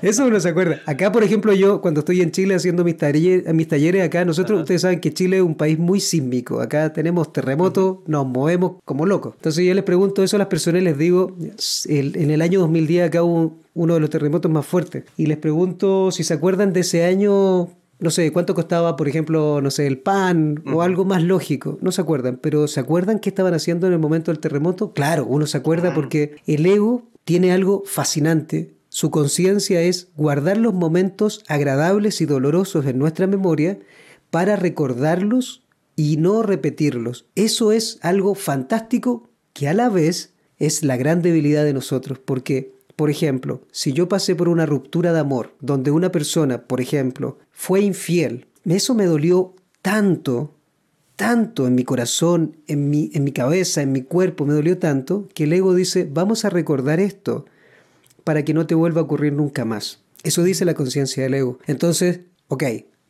Eso 0.01 0.25
uno 0.25 0.39
se 0.39 0.49
acuerda. 0.49 0.81
Acá, 0.85 1.11
por 1.11 1.23
ejemplo, 1.23 1.53
yo 1.53 1.81
cuando 1.81 1.99
estoy 1.99 2.21
en 2.21 2.31
Chile 2.31 2.55
haciendo 2.55 2.83
mis 2.83 2.97
talleres, 2.97 3.53
mis 3.53 3.67
talleres 3.67 4.03
acá, 4.03 4.25
nosotros, 4.25 4.61
ustedes 4.61 4.81
saben 4.81 4.99
que 4.99 5.13
Chile 5.13 5.37
es 5.37 5.43
un 5.43 5.55
país 5.55 5.77
muy 5.77 5.99
sísmico. 5.99 6.61
Acá 6.61 6.91
tenemos 6.93 7.31
terremotos, 7.31 7.99
nos 8.07 8.25
movemos 8.25 8.73
como 8.85 9.05
locos. 9.05 9.33
Entonces 9.35 9.65
yo 9.65 9.73
les 9.73 9.83
pregunto 9.83 10.23
eso 10.23 10.35
a 10.35 10.39
las 10.39 10.47
personas 10.47 10.75
les 10.83 10.97
digo, 10.97 11.35
en 11.85 12.31
el 12.31 12.41
año 12.41 12.59
2010 12.61 13.07
acá 13.07 13.23
hubo 13.23 13.57
uno 13.73 13.93
de 13.93 13.99
los 13.99 14.09
terremotos 14.09 14.51
más 14.51 14.65
fuertes. 14.65 15.03
Y 15.17 15.27
les 15.27 15.37
pregunto 15.37 16.11
si 16.11 16.23
se 16.23 16.33
acuerdan 16.33 16.73
de 16.73 16.79
ese 16.81 17.05
año 17.05 17.69
no 17.99 18.09
sé, 18.09 18.31
cuánto 18.31 18.55
costaba, 18.55 18.95
por 18.95 19.07
ejemplo, 19.07 19.61
no 19.61 19.71
sé, 19.71 19.87
el 19.87 19.99
pan 19.99 20.63
o 20.71 20.81
algo 20.81 21.05
más 21.05 21.23
lógico. 21.23 21.77
No 21.81 21.91
se 21.91 22.01
acuerdan, 22.01 22.37
pero 22.41 22.67
¿se 22.67 22.79
acuerdan 22.79 23.19
qué 23.19 23.29
estaban 23.29 23.53
haciendo 23.53 23.87
en 23.87 23.93
el 23.93 23.99
momento 23.99 24.31
del 24.31 24.39
terremoto? 24.39 24.93
Claro, 24.93 25.25
uno 25.25 25.47
se 25.47 25.57
acuerda 25.57 25.93
porque 25.93 26.35
el 26.45 26.65
ego 26.65 27.03
tiene 27.23 27.51
algo 27.51 27.83
fascinante. 27.85 28.75
Su 28.89 29.11
conciencia 29.11 29.81
es 29.81 30.09
guardar 30.15 30.57
los 30.57 30.73
momentos 30.73 31.43
agradables 31.47 32.21
y 32.21 32.25
dolorosos 32.25 32.85
en 32.85 32.99
nuestra 32.99 33.27
memoria 33.27 33.79
para 34.29 34.55
recordarlos 34.55 35.63
y 35.95 36.17
no 36.17 36.43
repetirlos. 36.43 37.25
Eso 37.35 37.71
es 37.71 37.99
algo 38.01 38.35
fantástico 38.35 39.29
que 39.53 39.69
a 39.69 39.73
la 39.73 39.89
vez 39.89 40.33
es 40.57 40.83
la 40.83 40.97
gran 40.97 41.21
debilidad 41.21 41.63
de 41.63 41.73
nosotros, 41.73 42.19
porque 42.19 42.75
por 42.95 43.09
ejemplo, 43.09 43.61
si 43.71 43.91
yo 43.91 44.07
pasé 44.07 44.35
por 44.35 44.47
una 44.47 44.65
ruptura 44.65 45.11
de 45.11 45.19
amor, 45.19 45.53
donde 45.59 45.91
una 45.91 46.11
persona, 46.11 46.63
por 46.63 46.79
ejemplo, 46.79 47.37
fue 47.55 47.81
infiel, 47.81 48.45
eso 48.65 48.93
me 48.93 49.05
dolió 49.05 49.55
tanto, 49.81 50.53
tanto 51.15 51.65
en 51.67 51.73
mi 51.73 51.85
corazón, 51.85 52.57
en 52.67 52.89
mi, 52.89 53.09
en 53.13 53.23
mi 53.23 53.31
cabeza, 53.31 53.81
en 53.81 53.93
mi 53.93 54.01
cuerpo, 54.01 54.45
me 54.45 54.53
dolió 54.53 54.77
tanto, 54.77 55.29
que 55.33 55.45
el 55.45 55.53
ego 55.53 55.73
dice, 55.73 56.07
vamos 56.11 56.43
a 56.43 56.49
recordar 56.49 56.99
esto 56.99 57.45
para 58.25 58.43
que 58.43 58.53
no 58.53 58.67
te 58.67 58.75
vuelva 58.75 59.01
a 59.01 59.03
ocurrir 59.05 59.33
nunca 59.33 59.63
más. 59.63 60.01
Eso 60.23 60.43
dice 60.43 60.65
la 60.65 60.73
conciencia 60.73 61.23
del 61.23 61.33
ego. 61.33 61.57
Entonces, 61.65 62.19
ok, 62.49 62.63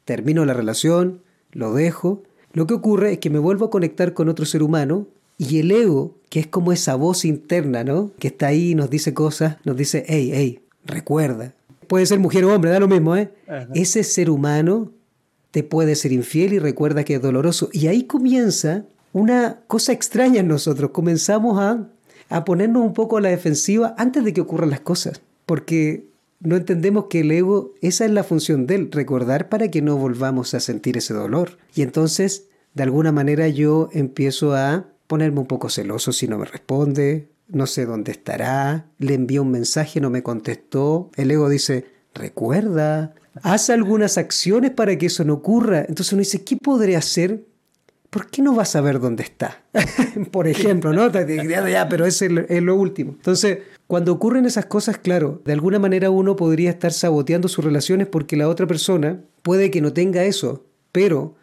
termino 0.05 0.45
la 0.45 0.53
relación, 0.53 1.21
lo 1.51 1.73
dejo. 1.73 2.21
Lo 2.53 2.67
que 2.67 2.75
ocurre 2.75 3.13
es 3.13 3.19
que 3.19 3.31
me 3.31 3.39
vuelvo 3.39 3.65
a 3.65 3.71
conectar 3.71 4.13
con 4.13 4.29
otro 4.29 4.45
ser 4.45 4.61
humano 4.61 5.07
y 5.39 5.59
el 5.59 5.71
ego, 5.71 6.15
que 6.29 6.39
es 6.39 6.47
como 6.47 6.71
esa 6.71 6.95
voz 6.95 7.25
interna, 7.25 7.83
¿no? 7.83 8.11
Que 8.19 8.27
está 8.27 8.47
ahí 8.47 8.71
y 8.71 8.75
nos 8.75 8.91
dice 8.91 9.13
cosas, 9.13 9.57
nos 9.65 9.75
dice, 9.75 10.05
hey, 10.07 10.31
hey, 10.33 10.59
recuerda. 10.85 11.54
Puede 11.87 12.05
ser 12.05 12.19
mujer 12.19 12.45
o 12.45 12.53
hombre, 12.53 12.71
da 12.71 12.79
lo 12.79 12.87
mismo, 12.87 13.15
¿eh? 13.15 13.31
Ese 13.73 14.03
ser 14.03 14.29
humano 14.29 14.91
te 15.51 15.63
puede 15.63 15.95
ser 15.95 16.11
infiel 16.11 16.53
y 16.53 16.59
recuerda 16.59 17.03
que 17.03 17.15
es 17.15 17.21
doloroso. 17.21 17.69
Y 17.71 17.87
ahí 17.87 18.03
comienza 18.03 18.85
una 19.13 19.61
cosa 19.67 19.93
extraña 19.93 20.41
en 20.41 20.47
nosotros. 20.47 20.91
Comenzamos 20.91 21.59
a, 21.59 21.87
a 22.29 22.45
ponernos 22.45 22.83
un 22.83 22.93
poco 22.93 23.17
a 23.17 23.21
la 23.21 23.29
defensiva 23.29 23.95
antes 23.97 24.23
de 24.25 24.33
que 24.33 24.41
ocurran 24.41 24.69
las 24.69 24.81
cosas. 24.81 25.21
Porque 25.45 26.07
no 26.41 26.55
entendemos 26.55 27.05
que 27.05 27.21
el 27.21 27.31
ego, 27.31 27.73
esa 27.81 28.05
es 28.05 28.11
la 28.11 28.23
función 28.23 28.67
de 28.67 28.75
él, 28.75 28.89
recordar 28.91 29.47
para 29.49 29.69
que 29.71 29.81
no 29.81 29.97
volvamos 29.97 30.53
a 30.53 30.59
sentir 30.59 30.97
ese 30.97 31.13
dolor. 31.13 31.57
Y 31.73 31.81
entonces, 31.81 32.47
de 32.73 32.83
alguna 32.83 33.11
manera, 33.11 33.47
yo 33.47 33.89
empiezo 33.93 34.53
a 34.55 34.85
ponerme 35.07 35.39
un 35.39 35.47
poco 35.47 35.69
celoso 35.69 36.11
si 36.11 36.27
no 36.27 36.37
me 36.37 36.45
responde, 36.45 37.29
no 37.47 37.67
sé 37.67 37.85
dónde 37.85 38.11
estará, 38.11 38.87
le 38.97 39.13
envío 39.13 39.43
un 39.43 39.51
mensaje, 39.51 40.01
no 40.01 40.09
me 40.09 40.23
contestó, 40.23 41.11
el 41.15 41.31
ego 41.31 41.49
dice, 41.49 41.85
recuerda, 42.13 43.13
haz 43.41 43.69
algunas 43.69 44.17
acciones 44.17 44.71
para 44.71 44.97
que 44.97 45.07
eso 45.07 45.23
no 45.23 45.35
ocurra. 45.35 45.79
Entonces 45.81 46.13
uno 46.13 46.21
dice, 46.21 46.43
¿qué 46.43 46.57
podré 46.57 46.95
hacer? 46.95 47.45
¿Por 48.09 48.29
qué 48.29 48.41
no 48.41 48.55
vas 48.55 48.69
a 48.69 48.71
saber 48.73 48.99
dónde 48.99 49.23
está? 49.23 49.63
Por 50.31 50.47
ejemplo, 50.47 50.93
¿no? 50.93 51.11
Ya, 51.11 51.89
pero 51.89 52.05
es, 52.05 52.21
es 52.21 52.63
lo 52.63 52.75
último. 52.75 53.11
Entonces, 53.11 53.59
cuando 53.87 54.13
ocurren 54.13 54.45
esas 54.45 54.67
cosas, 54.67 54.97
claro, 54.97 55.41
de 55.43 55.53
alguna 55.53 55.79
manera 55.79 56.09
uno 56.09 56.35
podría 56.37 56.69
estar 56.69 56.93
saboteando 56.93 57.49
sus 57.49 57.65
relaciones 57.65 58.07
porque 58.07 58.37
la 58.37 58.47
otra 58.47 58.67
persona 58.67 59.21
puede 59.41 59.69
que 59.69 59.81
no 59.81 59.91
tenga 59.91 60.23
eso, 60.23 60.65
pero 60.93 61.35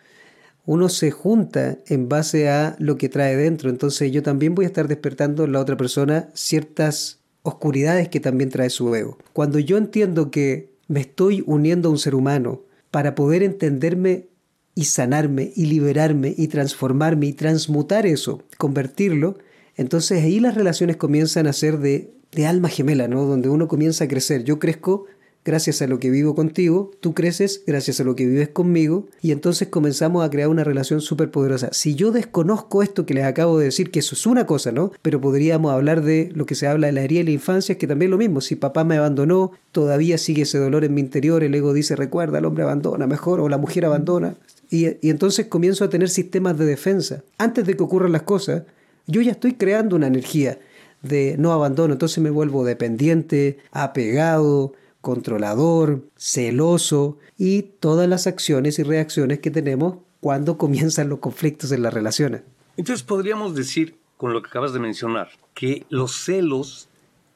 uno 0.64 0.88
se 0.88 1.10
junta 1.10 1.78
en 1.86 2.08
base 2.08 2.48
a 2.48 2.76
lo 2.78 2.96
que 2.96 3.08
trae 3.08 3.36
dentro. 3.36 3.70
Entonces 3.70 4.12
yo 4.12 4.22
también 4.22 4.54
voy 4.54 4.64
a 4.64 4.68
estar 4.68 4.88
despertando 4.88 5.44
en 5.44 5.52
la 5.52 5.60
otra 5.60 5.76
persona 5.76 6.28
ciertas 6.34 7.18
oscuridades 7.42 8.08
que 8.08 8.20
también 8.20 8.50
trae 8.50 8.70
su 8.70 8.94
ego. 8.94 9.18
Cuando 9.32 9.58
yo 9.58 9.76
entiendo 9.76 10.30
que 10.30 10.70
me 10.88 11.00
estoy 11.00 11.42
uniendo 11.46 11.88
a 11.88 11.92
un 11.92 11.98
ser 11.98 12.14
humano 12.14 12.62
para 12.90 13.14
poder 13.14 13.42
entenderme 13.42 14.26
y 14.74 14.84
sanarme 14.84 15.52
y 15.54 15.66
liberarme 15.66 16.34
y 16.36 16.48
transformarme 16.48 17.26
y 17.26 17.32
transmutar 17.32 18.06
eso, 18.06 18.42
convertirlo, 18.58 19.38
entonces 19.76 20.22
ahí 20.22 20.40
las 20.40 20.54
relaciones 20.54 20.96
comienzan 20.96 21.46
a 21.46 21.52
ser 21.52 21.78
de, 21.78 22.12
de 22.30 22.46
alma 22.46 22.68
gemela, 22.68 23.08
¿no? 23.08 23.24
Donde 23.24 23.48
uno 23.48 23.68
comienza 23.68 24.04
a 24.04 24.08
crecer. 24.08 24.44
Yo 24.44 24.58
crezco 24.58 25.06
gracias 25.44 25.82
a 25.82 25.86
lo 25.86 25.98
que 25.98 26.10
vivo 26.10 26.34
contigo, 26.34 26.90
tú 27.00 27.14
creces 27.14 27.62
gracias 27.66 28.00
a 28.00 28.04
lo 28.04 28.14
que 28.14 28.26
vives 28.26 28.48
conmigo 28.48 29.08
y 29.20 29.32
entonces 29.32 29.68
comenzamos 29.68 30.24
a 30.24 30.30
crear 30.30 30.48
una 30.48 30.64
relación 30.64 31.00
súper 31.00 31.30
poderosa. 31.30 31.70
Si 31.72 31.94
yo 31.94 32.12
desconozco 32.12 32.82
esto 32.82 33.06
que 33.06 33.14
les 33.14 33.24
acabo 33.24 33.58
de 33.58 33.66
decir, 33.66 33.90
que 33.90 33.98
eso 33.98 34.14
es 34.14 34.26
una 34.26 34.46
cosa, 34.46 34.72
¿no? 34.72 34.92
Pero 35.02 35.20
podríamos 35.20 35.72
hablar 35.72 36.02
de 36.02 36.30
lo 36.34 36.46
que 36.46 36.54
se 36.54 36.66
habla 36.66 36.86
de 36.86 36.92
la 36.92 37.02
herida 37.02 37.20
de 37.20 37.24
la 37.24 37.30
infancia, 37.32 37.76
que 37.76 37.86
también 37.86 38.08
es 38.08 38.12
lo 38.12 38.18
mismo. 38.18 38.40
Si 38.40 38.56
papá 38.56 38.84
me 38.84 38.96
abandonó, 38.96 39.52
todavía 39.72 40.18
sigue 40.18 40.42
ese 40.42 40.58
dolor 40.58 40.84
en 40.84 40.94
mi 40.94 41.00
interior, 41.00 41.42
el 41.42 41.54
ego 41.54 41.72
dice, 41.72 41.96
recuerda, 41.96 42.38
el 42.38 42.44
hombre 42.44 42.62
abandona 42.62 43.06
mejor 43.06 43.40
o 43.40 43.48
la 43.48 43.58
mujer 43.58 43.84
abandona. 43.84 44.36
Y, 44.70 44.86
y 45.06 45.10
entonces 45.10 45.46
comienzo 45.46 45.84
a 45.84 45.90
tener 45.90 46.08
sistemas 46.08 46.56
de 46.56 46.64
defensa. 46.64 47.24
Antes 47.36 47.66
de 47.66 47.76
que 47.76 47.82
ocurran 47.82 48.12
las 48.12 48.22
cosas, 48.22 48.62
yo 49.06 49.20
ya 49.20 49.32
estoy 49.32 49.54
creando 49.54 49.96
una 49.96 50.06
energía 50.06 50.58
de 51.02 51.36
no 51.36 51.52
abandono, 51.52 51.94
entonces 51.94 52.22
me 52.22 52.30
vuelvo 52.30 52.64
dependiente, 52.64 53.58
apegado, 53.72 54.74
controlador, 55.02 56.04
celoso 56.16 57.18
y 57.36 57.62
todas 57.62 58.08
las 58.08 58.26
acciones 58.26 58.78
y 58.78 58.84
reacciones 58.84 59.40
que 59.40 59.50
tenemos 59.50 59.96
cuando 60.20 60.56
comienzan 60.58 61.10
los 61.10 61.18
conflictos 61.18 61.72
en 61.72 61.82
las 61.82 61.92
relaciones. 61.92 62.42
Entonces 62.78 63.02
podríamos 63.02 63.54
decir, 63.54 63.96
con 64.16 64.32
lo 64.32 64.40
que 64.40 64.48
acabas 64.48 64.72
de 64.72 64.78
mencionar, 64.78 65.28
que 65.52 65.84
los 65.90 66.24
celos 66.24 66.88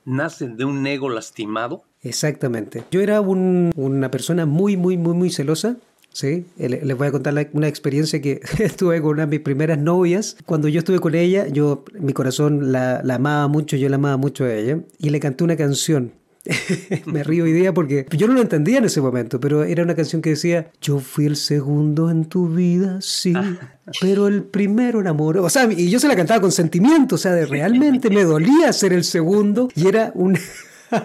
nacen 0.07 0.57
de 0.57 0.65
un 0.65 0.87
ego 0.87 1.11
lastimado. 1.11 1.83
Exactamente. 2.03 2.85
Yo 2.91 3.01
era 3.01 3.21
una 3.21 4.11
persona 4.11 4.47
muy, 4.47 4.77
muy, 4.77 4.97
muy, 4.97 5.15
muy 5.15 5.31
celosa. 5.31 5.77
Sí, 6.13 6.47
les 6.57 6.97
voy 6.97 7.09
a 7.09 7.13
contar 7.13 7.51
una 7.53 7.69
experiencia 7.69 8.23
que 8.23 8.41
tuve 8.79 9.03
con 9.03 9.11
una 9.11 9.27
de 9.27 9.33
mis 9.33 9.41
primeras 9.41 9.77
novias. 9.77 10.37
Cuando 10.47 10.69
yo 10.69 10.79
estuve 10.79 10.99
con 10.99 11.15
ella, 11.15 11.47
yo, 11.49 11.85
mi 11.99 12.15
corazón 12.15 12.73
la, 12.73 13.03
la 13.05 13.17
amaba 13.17 13.49
mucho, 13.49 13.77
yo 13.77 13.91
la 13.91 13.97
amaba 13.97 14.17
mucho 14.17 14.45
a 14.45 14.55
ella, 14.55 14.81
y 14.99 15.11
le 15.11 15.21
canté 15.21 15.45
una 15.45 15.57
canción 15.57 16.13
me 17.07 17.23
río 17.23 17.45
hoy 17.45 17.53
día 17.53 17.73
porque 17.73 18.07
yo 18.17 18.27
no 18.27 18.35
lo 18.35 18.41
entendía 18.41 18.79
en 18.79 18.85
ese 18.85 19.01
momento, 19.01 19.41
pero 19.41 19.65
era 19.65 19.83
una 19.83 19.95
canción 19.95 20.23
que 20.23 20.31
decía, 20.31 20.71
yo 20.81 20.99
fui 20.99 21.27
el 21.27 21.37
segundo 21.37 22.11
en 22.11 22.27
tu 22.27 22.49
vida, 22.49 22.99
sí, 23.01 23.35
pero 24.01 24.27
el 24.29 24.43
primero 24.43 25.01
en 25.01 25.07
amor. 25.07 25.39
O 25.39 25.51
sea, 25.51 25.71
y 25.71 25.91
yo 25.91 25.99
se 25.99 26.09
la 26.09 26.17
cantaba 26.17 26.41
con 26.41 26.53
sentimiento, 26.53 27.17
o 27.17 27.19
sea, 27.19 27.33
de 27.33 27.47
realmente 27.47 28.11
me 28.11 28.25
dolía 28.25 28.73
ser 28.73 28.93
el 28.93 29.05
segundo 29.05 29.69
y 29.75 29.89
era 29.89 30.13
un... 30.15 30.39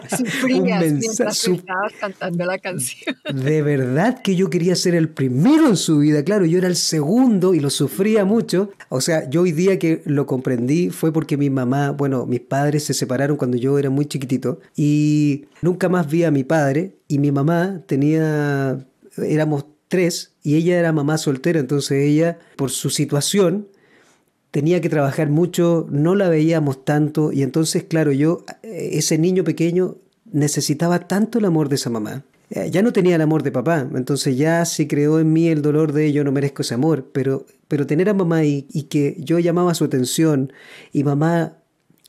Sufrías 0.09 0.81
mientras 0.91 1.47
estabas 1.47 1.93
cantando 1.99 2.45
la 2.45 2.57
canción. 2.59 3.15
De 3.33 3.61
verdad 3.61 4.21
que 4.21 4.35
yo 4.35 4.49
quería 4.49 4.75
ser 4.75 4.95
el 4.95 5.09
primero 5.09 5.67
en 5.67 5.77
su 5.77 5.99
vida, 5.99 6.23
claro, 6.23 6.45
yo 6.45 6.57
era 6.57 6.67
el 6.67 6.75
segundo 6.75 7.53
y 7.53 7.59
lo 7.59 7.69
sufría 7.69 8.25
mucho. 8.25 8.71
O 8.89 9.01
sea, 9.01 9.29
yo 9.29 9.41
hoy 9.41 9.51
día 9.51 9.79
que 9.79 10.01
lo 10.05 10.25
comprendí 10.25 10.89
fue 10.89 11.11
porque 11.11 11.37
mi 11.37 11.49
mamá, 11.49 11.91
bueno, 11.91 12.25
mis 12.25 12.41
padres 12.41 12.83
se 12.83 12.93
separaron 12.93 13.37
cuando 13.37 13.57
yo 13.57 13.77
era 13.79 13.89
muy 13.89 14.05
chiquitito 14.05 14.59
y 14.75 15.45
nunca 15.61 15.89
más 15.89 16.09
vi 16.09 16.23
a 16.23 16.31
mi 16.31 16.43
padre 16.43 16.95
y 17.07 17.19
mi 17.19 17.31
mamá 17.31 17.81
tenía, 17.87 18.85
éramos 19.17 19.65
tres 19.87 20.33
y 20.43 20.55
ella 20.55 20.79
era 20.79 20.91
mamá 20.93 21.17
soltera, 21.17 21.59
entonces 21.59 22.03
ella, 22.03 22.39
por 22.55 22.71
su 22.71 22.89
situación, 22.89 23.67
tenía 24.51 24.81
que 24.81 24.89
trabajar 24.89 25.29
mucho, 25.29 25.87
no 25.89 26.13
la 26.15 26.29
veíamos 26.29 26.85
tanto 26.85 27.31
y 27.31 27.41
entonces, 27.41 27.85
claro, 27.85 28.11
yo, 28.11 28.43
eh, 28.63 28.91
ese 28.93 29.17
niño 29.17 29.43
pequeño, 29.43 29.95
necesitaba 30.31 31.07
tanto 31.07 31.39
el 31.39 31.45
amor 31.45 31.69
de 31.69 31.75
esa 31.75 31.89
mamá. 31.89 32.23
Eh, 32.49 32.69
ya 32.69 32.81
no 32.81 32.91
tenía 32.91 33.15
el 33.15 33.21
amor 33.21 33.43
de 33.43 33.51
papá, 33.51 33.87
entonces 33.95 34.37
ya 34.37 34.65
se 34.65 34.87
creó 34.87 35.19
en 35.19 35.31
mí 35.31 35.47
el 35.47 35.61
dolor 35.61 35.93
de 35.93 36.11
yo 36.11 36.23
no 36.25 36.33
merezco 36.33 36.63
ese 36.63 36.73
amor, 36.73 37.09
pero, 37.13 37.45
pero 37.69 37.87
tener 37.87 38.09
a 38.09 38.13
mamá 38.13 38.43
y, 38.43 38.67
y 38.71 38.83
que 38.83 39.15
yo 39.19 39.39
llamaba 39.39 39.73
su 39.73 39.85
atención 39.85 40.51
y 40.91 41.05
mamá 41.05 41.60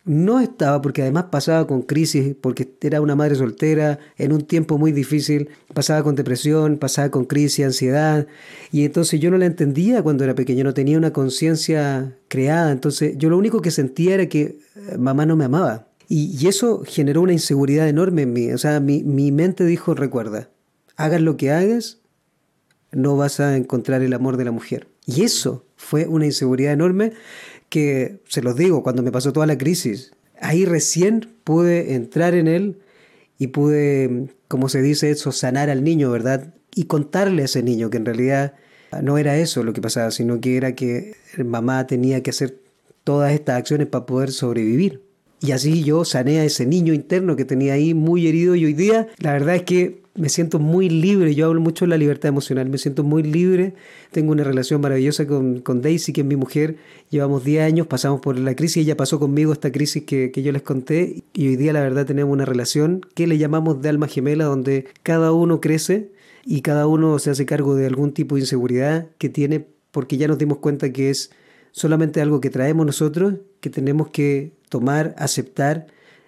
no 0.05 0.41
estaba 0.41 0.83
porque 0.83 1.03
además 1.03 1.27
pasaba 1.31 1.67
con 1.67 1.83
crisis, 1.83 2.35
porque 2.41 2.69
era 2.81 3.01
una 3.01 3.15
madre 3.15 3.37
soltera 3.37 3.99
en 4.19 4.33
un 4.33 4.43
tiempo 4.43 4.77
muy 4.79 4.91
difícil, 4.91 5.49
pasaba 5.75 6.03
con 6.03 6.17
depresión, 6.17 6.79
pasaba 6.79 7.11
con 7.11 7.25
crisis, 7.25 7.65
ansiedad, 7.65 8.27
y 8.73 8.85
entonces 8.85 9.21
yo 9.21 9.31
no 9.31 9.39
la 9.39 9.47
entendía 9.47 10.03
cuando 10.03 10.25
era 10.25 10.35
pequeño, 10.35 10.65
no 10.65 10.75
tenía 10.75 10.99
una 10.99 11.13
conciencia 11.13 12.17
creada, 12.29 12.73
entonces 12.73 13.17
yo 13.17 13.31
lo 13.31 13.39
único 13.39 13.63
que 13.63 13.71
sentía 13.71 14.15
era 14.15 14.27
que 14.27 14.59
eh, 14.75 14.99
mamá 14.99 15.27
no 15.27 15.37
me 15.37 15.45
amaba. 15.45 15.89
Y, 16.09 16.47
eso 16.47 16.83
generó 16.85 17.23
una 17.23 17.33
inseguridad 17.33 17.89
enorme 17.89 18.23
en 18.23 18.33
mí, 18.33 18.53
o 18.53 18.59
sea, 18.59 18.81
mi, 18.81 19.03
mi 19.03 19.33
mente 19.33 19.65
dijo, 19.65 19.95
recuerda, 19.95 20.51
hagas 20.97 21.23
lo 21.23 21.37
que 21.39 21.53
hagas, 21.53 22.01
no 22.91 23.17
vas 23.17 23.41
a 23.41 23.57
encontrar 23.57 24.03
el 24.03 24.13
amor 24.13 24.37
de 24.37 24.45
la 24.45 24.51
mujer. 24.51 24.89
Y 25.07 25.23
eso 25.23 25.65
fue 25.77 26.07
una 26.07 26.27
inseguridad 26.27 26.73
enorme 26.73 27.13
que, 27.73 28.21
se 28.29 28.43
los 28.43 28.55
digo, 28.55 28.83
cuando 28.83 29.03
me 29.03 29.11
pasó 29.11 29.33
toda 29.33 29.47
la 29.47 29.57
crisis, 29.57 30.13
ahí 30.39 30.67
recién 30.67 31.31
pude 31.43 31.95
entrar 31.95 32.35
en 32.35 32.47
él 32.47 32.77
y 33.39 33.47
pude, 33.47 34.27
como 34.47 34.69
se 34.69 34.83
dice 34.83 35.11
eso, 35.11 35.33
sanar 35.33 35.71
al 35.71 35.83
niño, 35.83 36.11
¿verdad? 36.11 36.53
Y 36.75 36.85
contarle 36.85 37.41
a 37.41 37.45
ese 37.47 37.63
niño 37.63 37.89
que 37.89 37.97
en 37.97 38.05
realidad 38.05 38.53
no 39.01 39.17
era 39.17 39.39
eso 39.39 39.65
lo 39.65 39.73
que 39.73 39.81
pasaba, 39.81 40.11
sino 40.11 40.39
que 40.39 40.59
era 40.59 40.75
que 40.75 41.15
mamá 41.43 41.87
tenía 41.87 42.23
que 42.23 42.29
hacer 42.29 42.59
todas 43.05 43.33
estas 43.33 43.57
acciones 43.57 43.87
para 43.87 44.05
poder 44.05 44.33
sobrevivir. 44.33 45.01
Y 45.41 45.53
así 45.53 45.83
yo 45.83 46.05
sané 46.05 46.41
a 46.41 46.45
ese 46.45 46.67
niño 46.67 46.93
interno 46.93 47.37
que 47.37 47.47
tenía 47.47 47.73
ahí 47.73 47.95
muy 47.95 48.27
herido 48.27 48.55
y 48.55 48.67
hoy 48.67 48.75
día 48.75 49.09
la 49.17 49.33
verdad 49.33 49.57
es 49.57 49.63
que 49.63 50.02
me 50.15 50.29
siento 50.29 50.59
muy 50.59 50.91
libre, 50.91 51.35
yo 51.35 51.47
hablo 51.47 51.61
mucho 51.61 51.87
de 51.87 51.91
la 51.91 51.97
libertad 51.97 52.29
emocional, 52.29 52.69
me 52.69 52.77
siento 52.77 53.03
muy 53.03 53.23
libre, 53.23 53.75
tengo 54.11 54.33
una 54.33 54.45
relación 54.45 54.81
maravillosa 54.81 55.27
con, 55.27 55.61
con 55.61 55.81
Daisy, 55.81 56.13
que 56.13 56.21
es 56.21 56.27
mi 56.27 56.37
mujer, 56.37 56.77
llevamos 57.09 57.45
10 57.45 57.63
años, 57.63 57.87
pasamos 57.87 58.21
por 58.21 58.39
la 58.39 58.55
crisis, 58.55 58.85
ella 58.85 58.97
pasó 58.97 59.19
conmigo 59.19 59.53
esta 59.53 59.73
crisis 59.73 60.05
que, 60.05 60.31
que 60.31 60.43
yo 60.43 60.53
les 60.53 60.63
conté 60.63 61.25
y 61.33 61.49
hoy 61.49 61.57
día 61.57 61.73
la 61.73 61.81
verdad 61.81 62.05
tenemos 62.05 62.33
una 62.33 62.45
relación 62.45 63.01
que 63.15 63.27
le 63.27 63.39
llamamos 63.39 63.81
de 63.81 63.89
alma 63.89 64.07
gemela, 64.07 64.45
donde 64.45 64.87
cada 65.03 65.33
uno 65.33 65.61
crece 65.61 66.13
y 66.45 66.61
cada 66.61 66.87
uno 66.87 67.19
se 67.19 67.31
hace 67.31 67.47
cargo 67.47 67.75
de 67.75 67.87
algún 67.87 68.13
tipo 68.13 68.35
de 68.35 68.43
inseguridad 68.43 69.09
que 69.17 69.31
tiene 69.31 69.67
porque 69.93 70.17
ya 70.17 70.29
nos 70.29 70.39
dimos 70.39 70.59
cuenta 70.59 70.93
que 70.93 71.11
es 71.11 71.31
solamente 71.71 72.21
algo 72.21 72.41
que 72.41 72.51
traemos 72.51 72.85
nosotros, 72.85 73.35
que 73.61 73.71
tenemos 73.71 74.09
que 74.09 74.53
tomar, 74.69 75.15
aceptar, 75.17 75.87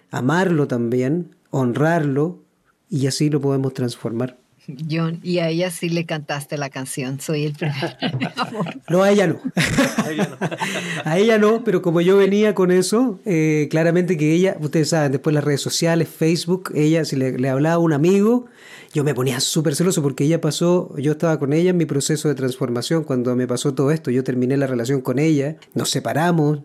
amarlo 0.09 0.67
también, 0.67 1.35
honrarlo 1.51 2.44
y 2.95 3.07
así 3.07 3.29
lo 3.29 3.41
podemos 3.41 3.73
transformar. 3.73 4.37
John, 4.89 5.19
y 5.21 5.39
a 5.39 5.49
ella 5.49 5.69
sí 5.69 5.89
le 5.89 6.05
cantaste 6.05 6.57
la 6.57 6.69
canción, 6.69 7.19
soy 7.19 7.43
el 7.43 7.53
primer 7.53 7.97
amor. 8.37 8.79
No, 8.89 9.03
a 9.03 9.11
ella 9.11 9.27
no. 9.27 9.39
a 11.03 11.19
ella 11.19 11.37
no, 11.37 11.63
pero 11.65 11.81
como 11.81 11.99
yo 11.99 12.17
venía 12.17 12.55
con 12.55 12.71
eso, 12.71 13.19
eh, 13.25 13.67
claramente 13.69 14.17
que 14.17 14.33
ella, 14.33 14.55
ustedes 14.61 14.89
saben, 14.89 15.11
después 15.11 15.33
las 15.33 15.43
redes 15.43 15.61
sociales, 15.61 16.07
Facebook, 16.07 16.71
ella, 16.73 17.03
si 17.03 17.17
le, 17.17 17.37
le 17.37 17.49
hablaba 17.49 17.75
a 17.75 17.79
un 17.79 17.91
amigo, 17.91 18.45
yo 18.93 19.03
me 19.03 19.13
ponía 19.13 19.41
súper 19.41 19.75
celoso 19.75 20.01
porque 20.01 20.23
ella 20.23 20.39
pasó, 20.39 20.95
yo 20.97 21.11
estaba 21.11 21.37
con 21.37 21.51
ella 21.51 21.71
en 21.71 21.77
mi 21.77 21.85
proceso 21.85 22.29
de 22.29 22.35
transformación 22.35 23.03
cuando 23.03 23.35
me 23.35 23.45
pasó 23.45 23.75
todo 23.75 23.91
esto, 23.91 24.09
yo 24.09 24.23
terminé 24.23 24.55
la 24.55 24.67
relación 24.67 25.01
con 25.01 25.19
ella, 25.19 25.57
nos 25.73 25.89
separamos, 25.89 26.61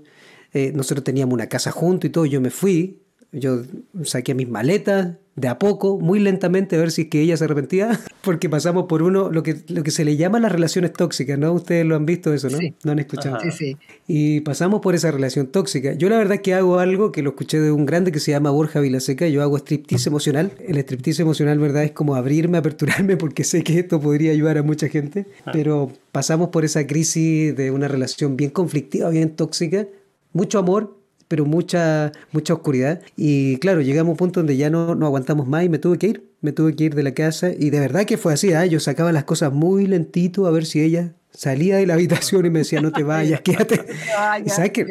eh, 0.54 0.70
nosotros 0.74 1.04
teníamos 1.04 1.34
una 1.34 1.48
casa 1.48 1.70
juntos 1.72 2.08
y 2.08 2.12
todo, 2.12 2.24
yo 2.24 2.40
me 2.40 2.50
fui, 2.50 3.02
yo 3.32 3.62
saqué 4.04 4.34
mis 4.34 4.48
maletas 4.48 5.16
de 5.36 5.48
a 5.48 5.58
poco, 5.58 5.98
muy 5.98 6.18
lentamente, 6.18 6.76
a 6.76 6.78
ver 6.78 6.90
si 6.90 7.02
es 7.02 7.08
que 7.08 7.20
ella 7.20 7.36
se 7.36 7.44
arrepentía, 7.44 7.98
porque 8.22 8.48
pasamos 8.48 8.86
por 8.86 9.02
uno, 9.02 9.30
lo 9.30 9.42
que, 9.42 9.56
lo 9.68 9.82
que 9.82 9.90
se 9.90 10.04
le 10.04 10.16
llama 10.16 10.40
las 10.40 10.52
relaciones 10.52 10.92
tóxicas, 10.92 11.38
¿no? 11.38 11.52
Ustedes 11.52 11.86
lo 11.86 11.96
han 11.96 12.04
visto 12.04 12.34
eso, 12.34 12.50
¿no? 12.50 12.58
Sí. 12.58 12.74
No 12.84 12.92
han 12.92 12.98
escuchado. 12.98 13.38
Sí, 13.40 13.50
sí. 13.50 13.76
Y 14.06 14.40
pasamos 14.40 14.80
por 14.80 14.94
esa 14.94 15.10
relación 15.10 15.46
tóxica. 15.46 15.94
Yo 15.94 16.08
la 16.08 16.18
verdad 16.18 16.34
es 16.34 16.40
que 16.42 16.54
hago 16.54 16.78
algo 16.78 17.12
que 17.12 17.22
lo 17.22 17.30
escuché 17.30 17.60
de 17.60 17.70
un 17.70 17.86
grande 17.86 18.12
que 18.12 18.20
se 18.20 18.32
llama 18.32 18.50
Borja 18.50 18.80
Vilaseca, 18.80 19.28
yo 19.28 19.42
hago 19.42 19.56
striptease 19.56 20.08
emocional. 20.08 20.52
El 20.66 20.78
striptease 20.78 21.22
emocional, 21.22 21.58
¿verdad? 21.58 21.84
Es 21.84 21.92
como 21.92 22.16
abrirme, 22.16 22.58
aperturarme, 22.58 23.16
porque 23.16 23.44
sé 23.44 23.62
que 23.62 23.78
esto 23.78 24.00
podría 24.00 24.32
ayudar 24.32 24.58
a 24.58 24.62
mucha 24.62 24.88
gente, 24.88 25.26
pero 25.52 25.90
pasamos 26.12 26.50
por 26.50 26.64
esa 26.64 26.86
crisis 26.86 27.56
de 27.56 27.70
una 27.70 27.88
relación 27.88 28.36
bien 28.36 28.50
conflictiva, 28.50 29.08
bien 29.10 29.30
tóxica, 29.30 29.86
mucho 30.32 30.58
amor, 30.58 30.99
pero 31.30 31.44
mucha, 31.44 32.10
mucha 32.32 32.54
oscuridad. 32.54 33.00
Y 33.16 33.58
claro, 33.58 33.80
llegamos 33.80 34.08
a 34.08 34.10
un 34.10 34.16
punto 34.16 34.40
donde 34.40 34.56
ya 34.56 34.68
no, 34.68 34.96
no 34.96 35.06
aguantamos 35.06 35.46
más 35.46 35.62
y 35.64 35.68
me 35.68 35.78
tuve 35.78 35.96
que 35.96 36.08
ir. 36.08 36.28
Me 36.40 36.50
tuve 36.50 36.74
que 36.74 36.82
ir 36.82 36.96
de 36.96 37.04
la 37.04 37.14
casa 37.14 37.52
y 37.56 37.70
de 37.70 37.78
verdad 37.78 38.04
que 38.04 38.18
fue 38.18 38.32
así. 38.32 38.52
¿ah? 38.52 38.66
Yo 38.66 38.80
sacaba 38.80 39.12
las 39.12 39.22
cosas 39.22 39.52
muy 39.52 39.86
lentito 39.86 40.48
a 40.48 40.50
ver 40.50 40.66
si 40.66 40.80
ella 40.80 41.14
salía 41.30 41.76
de 41.76 41.86
la 41.86 41.94
habitación 41.94 42.46
y 42.46 42.50
me 42.50 42.58
decía, 42.58 42.80
no 42.80 42.90
te 42.90 43.04
vayas, 43.04 43.42
quédate. 43.42 43.80
¿Y 44.44 44.48
sabes 44.48 44.72
qué? 44.72 44.86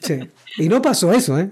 Sí. 0.00 0.20
Y 0.58 0.68
no 0.68 0.80
pasó 0.80 1.12
eso, 1.12 1.40
¿eh? 1.40 1.50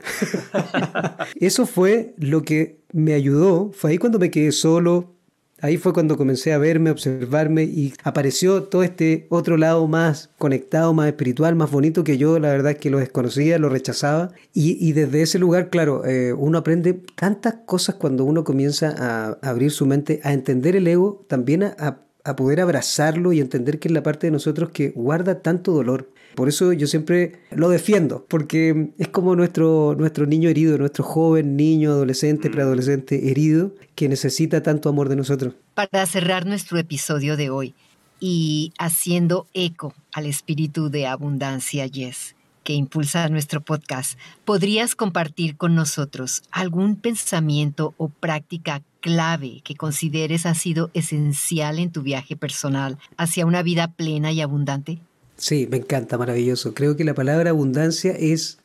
Eso 1.41 1.67
fue 1.67 2.15
lo 2.17 2.45
que 2.45 2.79
me 2.93 3.15
ayudó. 3.15 3.73
Fue 3.73 3.91
ahí 3.91 3.99
cuando 3.99 4.21
me 4.21 4.31
quedé 4.31 4.53
solo, 4.53 5.17
Ahí 5.63 5.77
fue 5.77 5.93
cuando 5.93 6.17
comencé 6.17 6.53
a 6.53 6.59
verme, 6.59 6.91
observarme 6.91 7.63
y 7.63 7.95
apareció 8.03 8.65
todo 8.65 8.83
este 8.83 9.29
otro 9.29 9.57
lado 9.57 9.87
más 9.87 10.29
conectado, 10.37 10.93
más 10.93 11.07
espiritual, 11.07 11.55
más 11.55 11.71
bonito 11.71 12.03
que 12.03 12.19
yo, 12.19 12.41
la 12.41 12.49
verdad 12.49 12.77
que 12.77 12.91
lo 12.91 12.99
desconocía, 12.99 13.61
lo 13.61 13.69
rechazaba. 13.69 14.33
Y, 14.53 14.77
y 14.85 14.93
desde 14.93 15.23
ese 15.23 15.39
lugar, 15.39 15.71
claro, 15.71 16.05
eh, 16.05 16.33
uno 16.33 16.59
aprende 16.59 16.95
tantas 17.15 17.55
cosas 17.65 17.95
cuando 17.95 18.25
uno 18.25 18.43
comienza 18.43 18.93
a 18.99 19.39
abrir 19.49 19.71
su 19.71 19.87
mente, 19.87 20.19
a 20.25 20.33
entender 20.33 20.75
el 20.75 20.89
ego, 20.89 21.25
también 21.29 21.63
a, 21.63 21.99
a 22.25 22.37
poder 22.37 22.61
abrazarlo 22.61 23.33
y 23.33 23.39
entender 23.39 23.79
que 23.79 23.87
es 23.87 23.95
la 23.95 24.03
parte 24.03 24.27
de 24.27 24.33
nosotros 24.33 24.71
que 24.71 24.91
guarda 24.91 25.43
tanto 25.43 25.71
dolor. 25.71 26.09
Por 26.35 26.49
eso 26.49 26.73
yo 26.73 26.87
siempre 26.87 27.41
lo 27.51 27.69
defiendo, 27.69 28.25
porque 28.29 28.91
es 28.99 29.09
como 29.09 29.37
nuestro, 29.37 29.95
nuestro 29.97 30.27
niño 30.27 30.49
herido, 30.49 30.79
nuestro 30.79 31.05
joven, 31.05 31.57
niño, 31.57 31.91
adolescente, 31.91 32.51
preadolescente 32.51 33.31
herido, 33.31 33.75
que 33.95 34.09
necesita 34.09 34.63
tanto 34.63 34.89
amor 34.89 35.09
de 35.09 35.17
nosotros. 35.17 35.55
Para 35.75 36.07
cerrar 36.07 36.47
nuestro 36.47 36.79
episodio 36.79 37.37
de 37.37 37.51
hoy 37.51 37.75
y 38.21 38.73
haciendo 38.79 39.47
eco 39.53 39.95
al 40.13 40.27
espíritu 40.27 40.91
de 40.91 41.07
abundancia 41.07 41.87
Yes 41.87 42.35
que 42.63 42.75
impulsa 42.75 43.29
nuestro 43.29 43.61
podcast, 43.61 44.19
¿podrías 44.45 44.95
compartir 44.95 45.57
con 45.57 45.75
nosotros 45.75 46.43
algún 46.51 46.97
pensamiento 46.97 47.95
o 47.97 48.09
práctica 48.09 48.83
clave 49.01 49.61
que 49.65 49.75
consideres 49.75 50.47
ha 50.47 50.55
sido 50.55 50.91
esencial 50.95 51.79
en 51.79 51.91
tu 51.91 52.03
viaje 52.03 52.37
personal 52.37 52.99
hacia 53.17 53.47
una 53.47 53.63
vida 53.63 53.89
plena 53.89 54.33
y 54.33 54.41
abundante? 54.41 55.01
Sí, 55.43 55.67
me 55.69 55.79
encanta, 55.79 56.17
maravilloso. 56.19 56.73
Creo 56.73 56.97
que 56.97 57.03
la 57.03 57.15
palabra 57.15 57.51
abundancia 57.51 58.13
es 58.13 58.59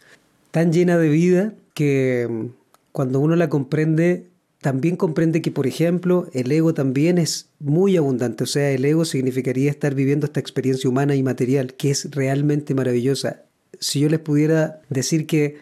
tan 0.51 0.71
llena 0.71 0.99
de 0.99 1.09
vida 1.09 1.55
que 1.73 2.27
mm, 2.29 2.45
cuando 2.91 3.19
uno 3.19 3.35
la 3.35 3.49
comprende, 3.49 4.27
también 4.61 4.95
comprende 4.95 5.41
que, 5.41 5.49
por 5.49 5.65
ejemplo, 5.65 6.27
el 6.33 6.51
ego 6.51 6.75
también 6.75 7.17
es 7.17 7.49
muy 7.59 7.97
abundante. 7.97 8.43
O 8.43 8.47
sea, 8.47 8.69
el 8.69 8.85
ego 8.85 9.05
significaría 9.05 9.71
estar 9.71 9.95
viviendo 9.95 10.27
esta 10.27 10.39
experiencia 10.39 10.87
humana 10.87 11.15
y 11.15 11.23
material, 11.23 11.73
que 11.73 11.89
es 11.89 12.11
realmente 12.11 12.75
maravillosa. 12.75 13.41
Si 13.79 14.01
yo 14.01 14.09
les 14.09 14.19
pudiera 14.19 14.79
decir 14.89 15.25
que 15.25 15.57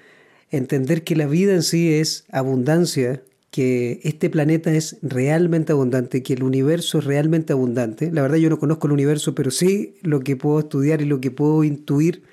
entender 0.51 1.05
que 1.05 1.15
la 1.15 1.27
vida 1.27 1.53
en 1.53 1.63
sí 1.63 1.93
es 1.93 2.25
abundancia, 2.29 3.21
que 3.55 4.01
este 4.03 4.29
planeta 4.29 4.73
es 4.73 4.97
realmente 5.01 5.71
abundante, 5.71 6.21
que 6.21 6.33
el 6.33 6.43
universo 6.43 6.99
es 6.99 7.05
realmente 7.05 7.53
abundante. 7.53 8.11
La 8.11 8.21
verdad 8.21 8.35
yo 8.35 8.49
no 8.49 8.59
conozco 8.59 8.87
el 8.87 8.91
universo, 8.91 9.33
pero 9.33 9.49
sí 9.49 9.95
lo 10.01 10.19
que 10.19 10.35
puedo 10.35 10.59
estudiar 10.59 11.01
y 11.01 11.05
lo 11.05 11.21
que 11.21 11.31
puedo 11.31 11.63
intuir 11.63 12.23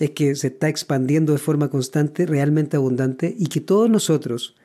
es 0.00 0.10
que 0.10 0.34
se 0.34 0.48
está 0.48 0.68
expandiendo 0.68 1.34
de 1.34 1.38
forma 1.38 1.70
constante, 1.70 2.26
realmente 2.26 2.76
abundante, 2.76 3.32
y 3.38 3.46
que 3.46 3.60
todos 3.60 3.88
nosotros 3.88 4.56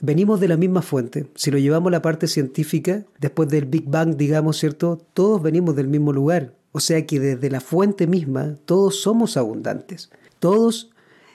venimos 0.00 0.40
de 0.40 0.48
la 0.48 0.56
misma 0.56 0.82
fuente. 0.82 1.26
Si 1.36 1.52
lo 1.52 1.58
llevamos 1.58 1.90
a 1.90 1.92
la 1.92 2.02
parte 2.02 2.26
científica, 2.26 3.04
después 3.20 3.48
del 3.48 3.66
Big 3.66 3.84
Bang, 3.88 4.16
digamos, 4.16 4.56
¿cierto? 4.56 5.00
Todos 5.14 5.40
venimos 5.40 5.76
del 5.76 5.86
mismo 5.86 6.12
lugar. 6.12 6.52
O 6.72 6.80
sea 6.80 7.06
que 7.06 7.20
desde 7.20 7.48
la 7.48 7.60
fuente 7.60 8.08
misma, 8.08 8.56
todos 8.64 8.96
somos 8.96 9.36
abundantes. 9.36 10.10
Todos 10.40 10.90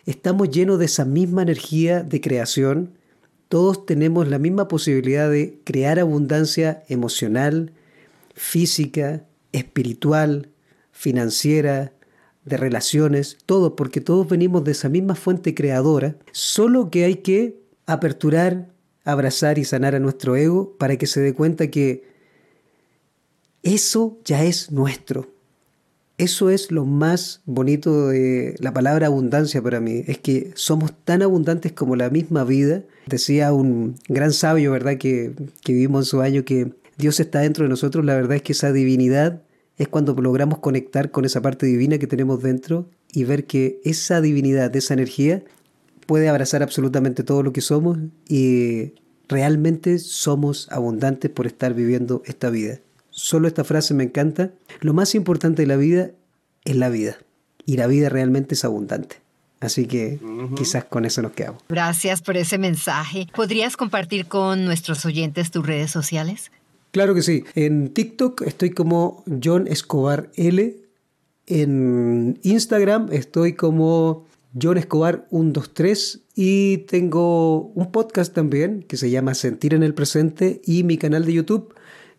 estamos 0.06 0.50
llenos 0.50 0.78
de 0.78 0.88
esa 0.88 1.06
misma 1.06 1.44
energía 1.44 2.04
de 2.04 2.20
creación, 2.20 2.90
todos 3.48 3.86
tenemos 3.86 4.28
la 4.28 4.40
misma 4.40 4.68
posibilidad 4.68 5.30
de 5.30 5.60
crear 5.64 6.00
abundancia 6.00 6.84
emocional, 6.88 7.72
física, 8.34 9.26
espiritual, 9.52 10.50
financiera, 10.92 11.94
de 12.46 12.58
relaciones, 12.58 13.38
todo, 13.46 13.76
porque 13.76 14.02
todos 14.02 14.28
venimos 14.30 14.64
de 14.64 14.72
esa 14.72 14.88
misma 14.88 15.16
fuente 15.16 15.56
creadora, 15.56 16.16
solo 16.32 16.92
que 16.92 17.06
hay 17.06 17.16
que 17.16 17.60
aperturar, 17.88 18.70
abrazar 19.04 19.58
y 19.58 19.66
sanar 19.66 19.96
a 19.96 20.00
nuestro 20.00 20.36
ego 20.36 20.78
para 20.78 20.98
que 20.98 21.08
se 21.08 21.22
dé 21.22 21.34
cuenta 21.34 21.70
que 21.70 22.04
eso 23.64 24.20
ya 24.24 24.44
es 24.44 24.72
nuestro. 24.72 25.35
Eso 26.18 26.50
es 26.50 26.72
lo 26.72 26.86
más 26.86 27.42
bonito 27.46 28.08
de 28.08 28.56
la 28.60 28.74
palabra 28.74 29.08
abundancia 29.08 29.62
para 29.62 29.82
mí, 29.82 30.04
es 30.08 30.18
que 30.18 30.52
somos 30.56 30.94
tan 31.04 31.22
abundantes 31.22 31.74
como 31.74 31.98
la 31.98 32.10
misma 32.10 32.46
vida. 32.46 32.84
Decía 33.06 33.52
un 33.52 33.96
gran 34.08 34.32
sabio, 34.32 34.72
¿verdad?, 34.72 34.98
que, 34.98 35.34
que 35.62 35.74
vivimos 35.74 36.06
en 36.06 36.10
su 36.10 36.22
año, 36.22 36.46
que 36.46 36.72
Dios 36.98 37.20
está 37.20 37.40
dentro 37.40 37.66
de 37.66 37.70
nosotros. 37.70 38.06
La 38.06 38.16
verdad 38.16 38.38
es 38.38 38.44
que 38.44 38.54
esa 38.54 38.72
divinidad 38.72 39.42
es 39.78 39.90
cuando 39.90 40.14
logramos 40.14 40.60
conectar 40.60 41.12
con 41.12 41.26
esa 41.26 41.42
parte 41.42 41.66
divina 41.66 41.98
que 41.98 42.08
tenemos 42.08 42.42
dentro 42.42 42.90
y 43.12 43.26
ver 43.26 43.46
que 43.46 43.82
esa 43.84 44.22
divinidad, 44.22 44.74
esa 44.76 44.94
energía, 44.94 45.44
puede 46.06 46.30
abrazar 46.30 46.64
absolutamente 46.64 47.24
todo 47.24 47.44
lo 47.44 47.52
que 47.52 47.62
somos 47.62 47.98
y 48.28 48.94
realmente 49.28 50.00
somos 50.00 50.68
abundantes 50.72 51.32
por 51.32 51.48
estar 51.48 51.74
viviendo 51.74 52.22
esta 52.26 52.50
vida. 52.50 52.80
Solo 53.16 53.48
esta 53.48 53.64
frase 53.64 53.94
me 53.94 54.04
encanta. 54.04 54.52
Lo 54.82 54.94
más 54.94 55.16
importante 55.16 55.62
de 55.62 55.68
la 55.68 55.78
vida 55.78 56.12
es 56.66 56.76
la 56.76 56.90
vida. 56.90 57.18
Y 57.66 57.78
la 57.78 57.88
vida 57.88 58.10
realmente 58.10 58.56
es 58.56 58.66
abundante. 58.66 59.22
Así 59.62 59.86
que 59.86 60.20
quizás 60.58 60.84
con 60.84 61.06
eso 61.06 61.22
nos 61.22 61.32
quedamos. 61.32 61.64
Gracias 61.70 62.22
por 62.22 62.36
ese 62.36 62.58
mensaje. 62.58 63.28
¿Podrías 63.34 63.78
compartir 63.78 64.28
con 64.28 64.66
nuestros 64.66 65.06
oyentes 65.06 65.50
tus 65.50 65.66
redes 65.66 65.92
sociales? 65.92 66.52
Claro 66.92 67.16
que 67.16 67.22
sí. 67.22 67.46
En 67.56 67.94
TikTok 67.94 68.42
estoy 68.42 68.72
como 68.72 69.24
John 69.42 69.68
Escobar 69.68 70.30
L. 70.36 70.76
En 71.48 72.38
Instagram 72.44 73.08
estoy 73.14 73.54
como 73.54 74.28
John 74.62 74.78
Escobar 74.78 75.26
123 75.30 76.20
y 76.36 76.80
tengo 76.80 77.68
un 77.76 77.94
podcast 77.94 78.34
también 78.34 78.84
que 78.84 78.98
se 78.98 79.10
llama 79.10 79.36
Sentir 79.36 79.74
en 79.74 79.84
el 79.84 79.94
Presente 79.94 80.62
y 80.66 80.84
mi 80.84 80.98
canal 80.98 81.26
de 81.26 81.32
YouTube 81.32 81.75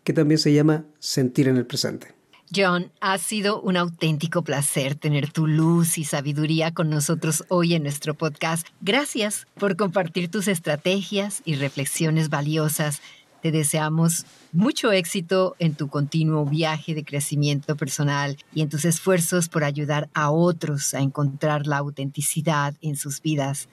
que 0.07 0.13
también 0.13 0.37
se 0.37 0.53
llama 0.53 0.85
Sentir 0.99 1.49
en 1.49 1.57
el 1.57 1.65
Presente. 1.65 2.15
John, 2.55 2.93
ha 3.01 3.17
sido 3.17 3.59
un 3.59 3.75
auténtico 3.75 4.41
placer 4.41 4.95
tener 4.95 5.33
tu 5.33 5.47
luz 5.47 5.97
y 5.97 6.05
sabiduría 6.05 6.73
con 6.73 6.89
nosotros 6.89 7.43
hoy 7.49 7.73
en 7.73 7.83
nuestro 7.83 8.13
podcast. 8.13 8.65
Gracias 8.79 9.47
por 9.59 9.75
compartir 9.75 10.31
tus 10.31 10.47
estrategias 10.47 11.41
y 11.43 11.55
reflexiones 11.55 12.29
valiosas. 12.29 13.01
Te 13.41 13.51
deseamos 13.51 14.25
mucho 14.53 14.93
éxito 14.93 15.57
en 15.59 15.75
tu 15.75 15.89
continuo 15.89 16.45
viaje 16.45 16.95
de 16.95 17.03
crecimiento 17.03 17.75
personal 17.75 18.37
y 18.53 18.61
en 18.61 18.69
tus 18.69 18.85
esfuerzos 18.85 19.49
por 19.49 19.65
ayudar 19.65 20.07
a 20.13 20.31
otros 20.31 20.93
a 20.93 21.01
encontrar 21.01 21.67
la 21.67 21.79
autenticidad 21.79 22.75
en 22.81 22.95
sus 22.95 23.21
vidas. 23.21 23.67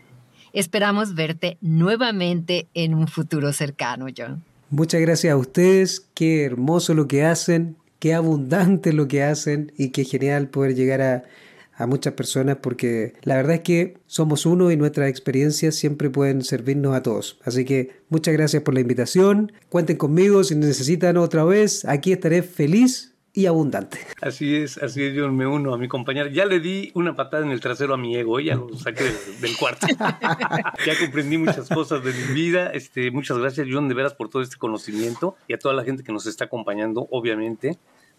Esperamos 0.52 1.14
verte 1.14 1.58
nuevamente 1.60 2.66
en 2.74 2.92
un 2.92 3.06
futuro 3.06 3.52
cercano, 3.52 4.06
John. 4.18 4.42
Muchas 4.74 5.00
gracias 5.02 5.32
a 5.32 5.36
ustedes, 5.36 6.08
qué 6.14 6.42
hermoso 6.42 6.94
lo 6.94 7.06
que 7.06 7.22
hacen, 7.22 7.76
qué 8.00 8.12
abundante 8.12 8.92
lo 8.92 9.06
que 9.06 9.22
hacen 9.22 9.70
y 9.78 9.90
qué 9.90 10.04
genial 10.04 10.48
poder 10.48 10.74
llegar 10.74 11.00
a, 11.00 11.86
muchas 11.86 12.14
personas 12.14 12.56
porque 12.60 13.12
la 13.22 13.36
verdad 13.36 13.54
es 13.54 13.60
que 13.60 13.98
somos 14.06 14.46
uno 14.46 14.72
y 14.72 14.76
nuestras 14.76 15.08
experiencias 15.08 15.76
siempre 15.76 16.10
pueden 16.10 16.42
servirnos 16.42 16.96
a 16.96 17.04
todos. 17.04 17.38
Así 17.44 17.64
que 17.64 17.90
muchas 18.08 18.34
gracias 18.34 18.64
por 18.64 18.74
la 18.74 18.80
invitación. 18.80 19.52
Cuenten 19.68 19.96
conmigo 19.96 20.42
si 20.42 20.56
necesitan 20.56 21.18
otra 21.18 21.44
vez. 21.44 21.84
Aquí 21.84 22.12
estaré 22.12 22.42
feliz 22.42 23.13
y 23.36 23.46
abundante. 23.46 23.98
Así 24.22 24.54
es, 24.54 24.78
así 24.78 25.02
es, 25.02 25.12
yo 25.12 25.30
me 25.30 25.44
uno 25.44 25.74
a 25.74 25.78
mi 25.78 25.88
compañero. 25.88 26.28
Ya 26.28 26.46
le 26.46 26.60
di 26.60 26.92
una 26.94 27.16
patada 27.16 27.44
en 27.44 27.50
el 27.50 27.60
trasero 27.60 27.94
a 27.94 27.96
mi 27.96 28.16
ego, 28.16 28.38
ya 28.38 28.54
lo 28.54 28.74
saqué 28.76 29.04
del, 29.40 29.56
cuarto. 29.58 29.88
ya 30.86 30.98
comprendí 31.00 31.36
muchas 31.36 31.68
cosas 31.68 32.04
de 32.04 32.12
mi 32.12 32.32
vida. 32.32 32.70
Este, 32.70 33.10
muchas 33.10 33.36
gracias, 33.38 33.66
John, 33.68 33.88
de 33.88 33.94
veras 33.94 34.14
por 34.14 34.30
todo 34.30 34.40
este 34.40 34.56
conocimiento 34.56 35.34
y 35.48 35.54
a 35.54 35.58
toda 35.58 35.74
la 35.74 35.82
gente 35.82 36.04
que 36.04 36.12
nos 36.12 36.26
está 36.26 36.44
acompañando, 36.44 37.08
obviamente. 37.10 37.76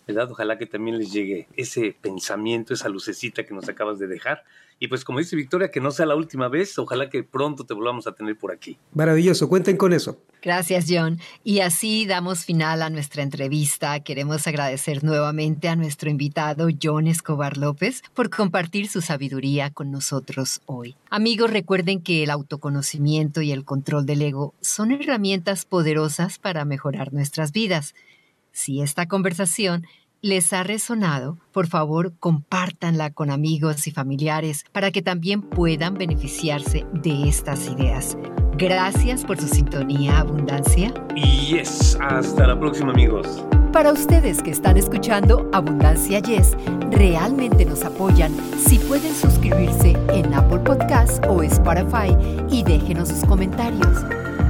¿Verdad? 0.07 0.31
Ojalá 0.31 0.57
que 0.57 0.65
también 0.65 0.97
les 0.97 1.11
llegue 1.11 1.47
ese 1.55 1.95
pensamiento, 1.99 2.73
esa 2.73 2.89
lucecita 2.89 3.43
que 3.43 3.53
nos 3.53 3.67
acabas 3.69 3.99
de 3.99 4.07
dejar. 4.07 4.43
Y 4.77 4.87
pues 4.87 5.05
como 5.05 5.19
dice 5.19 5.35
Victoria, 5.35 5.71
que 5.71 5.79
no 5.79 5.91
sea 5.91 6.05
la 6.05 6.15
última 6.15 6.49
vez, 6.49 6.77
ojalá 6.77 7.09
que 7.09 7.23
pronto 7.23 7.65
te 7.65 7.73
volvamos 7.73 8.07
a 8.07 8.13
tener 8.13 8.37
por 8.37 8.51
aquí. 8.51 8.77
Maravilloso, 8.93 9.47
cuenten 9.47 9.77
con 9.77 9.93
eso. 9.93 10.19
Gracias, 10.41 10.85
John. 10.87 11.19
Y 11.43 11.61
así 11.61 12.05
damos 12.05 12.45
final 12.45 12.83
a 12.83 12.89
nuestra 12.89 13.23
entrevista. 13.23 13.99
Queremos 14.01 14.45
agradecer 14.45 15.03
nuevamente 15.03 15.69
a 15.69 15.75
nuestro 15.75 16.09
invitado 16.09 16.67
John 16.81 17.07
Escobar 17.07 17.57
López 17.57 18.03
por 18.13 18.29
compartir 18.29 18.87
su 18.87 19.01
sabiduría 19.01 19.71
con 19.71 19.91
nosotros 19.91 20.61
hoy. 20.65 20.97
Amigos, 21.09 21.49
recuerden 21.49 22.01
que 22.01 22.21
el 22.21 22.29
autoconocimiento 22.29 23.41
y 23.41 23.51
el 23.51 23.65
control 23.65 24.05
del 24.05 24.21
ego 24.21 24.53
son 24.61 24.91
herramientas 24.91 25.65
poderosas 25.65 26.37
para 26.37 26.65
mejorar 26.65 27.13
nuestras 27.13 27.51
vidas. 27.51 27.95
Si 28.55 28.81
esta 28.81 29.05
conversación 29.05 29.85
les 30.21 30.53
ha 30.53 30.63
resonado, 30.63 31.37
por 31.51 31.67
favor 31.67 32.13
compártanla 32.19 33.09
con 33.09 33.29
amigos 33.29 33.85
y 33.85 33.91
familiares 33.91 34.63
para 34.71 34.91
que 34.91 35.01
también 35.01 35.41
puedan 35.41 35.95
beneficiarse 35.95 36.85
de 36.93 37.27
estas 37.27 37.67
ideas. 37.67 38.17
Gracias 38.57 39.25
por 39.25 39.41
su 39.41 39.49
sintonía, 39.49 40.19
Abundancia. 40.19 40.93
Y 41.17 41.47
yes, 41.47 41.97
hasta 41.99 42.47
la 42.47 42.57
próxima 42.57 42.93
amigos. 42.93 43.43
Para 43.73 43.91
ustedes 43.91 44.41
que 44.41 44.51
están 44.51 44.77
escuchando 44.77 45.49
Abundancia 45.51 46.19
Yes, 46.19 46.55
realmente 46.91 47.65
nos 47.65 47.83
apoyan 47.83 48.33
si 48.57 48.79
pueden 48.79 49.13
suscribirse 49.13 49.97
en 50.13 50.33
Apple 50.33 50.59
Podcasts 50.59 51.19
o 51.27 51.43
Spotify 51.43 52.15
y 52.49 52.63
déjenos 52.63 53.09
sus 53.09 53.25
comentarios. 53.25 53.97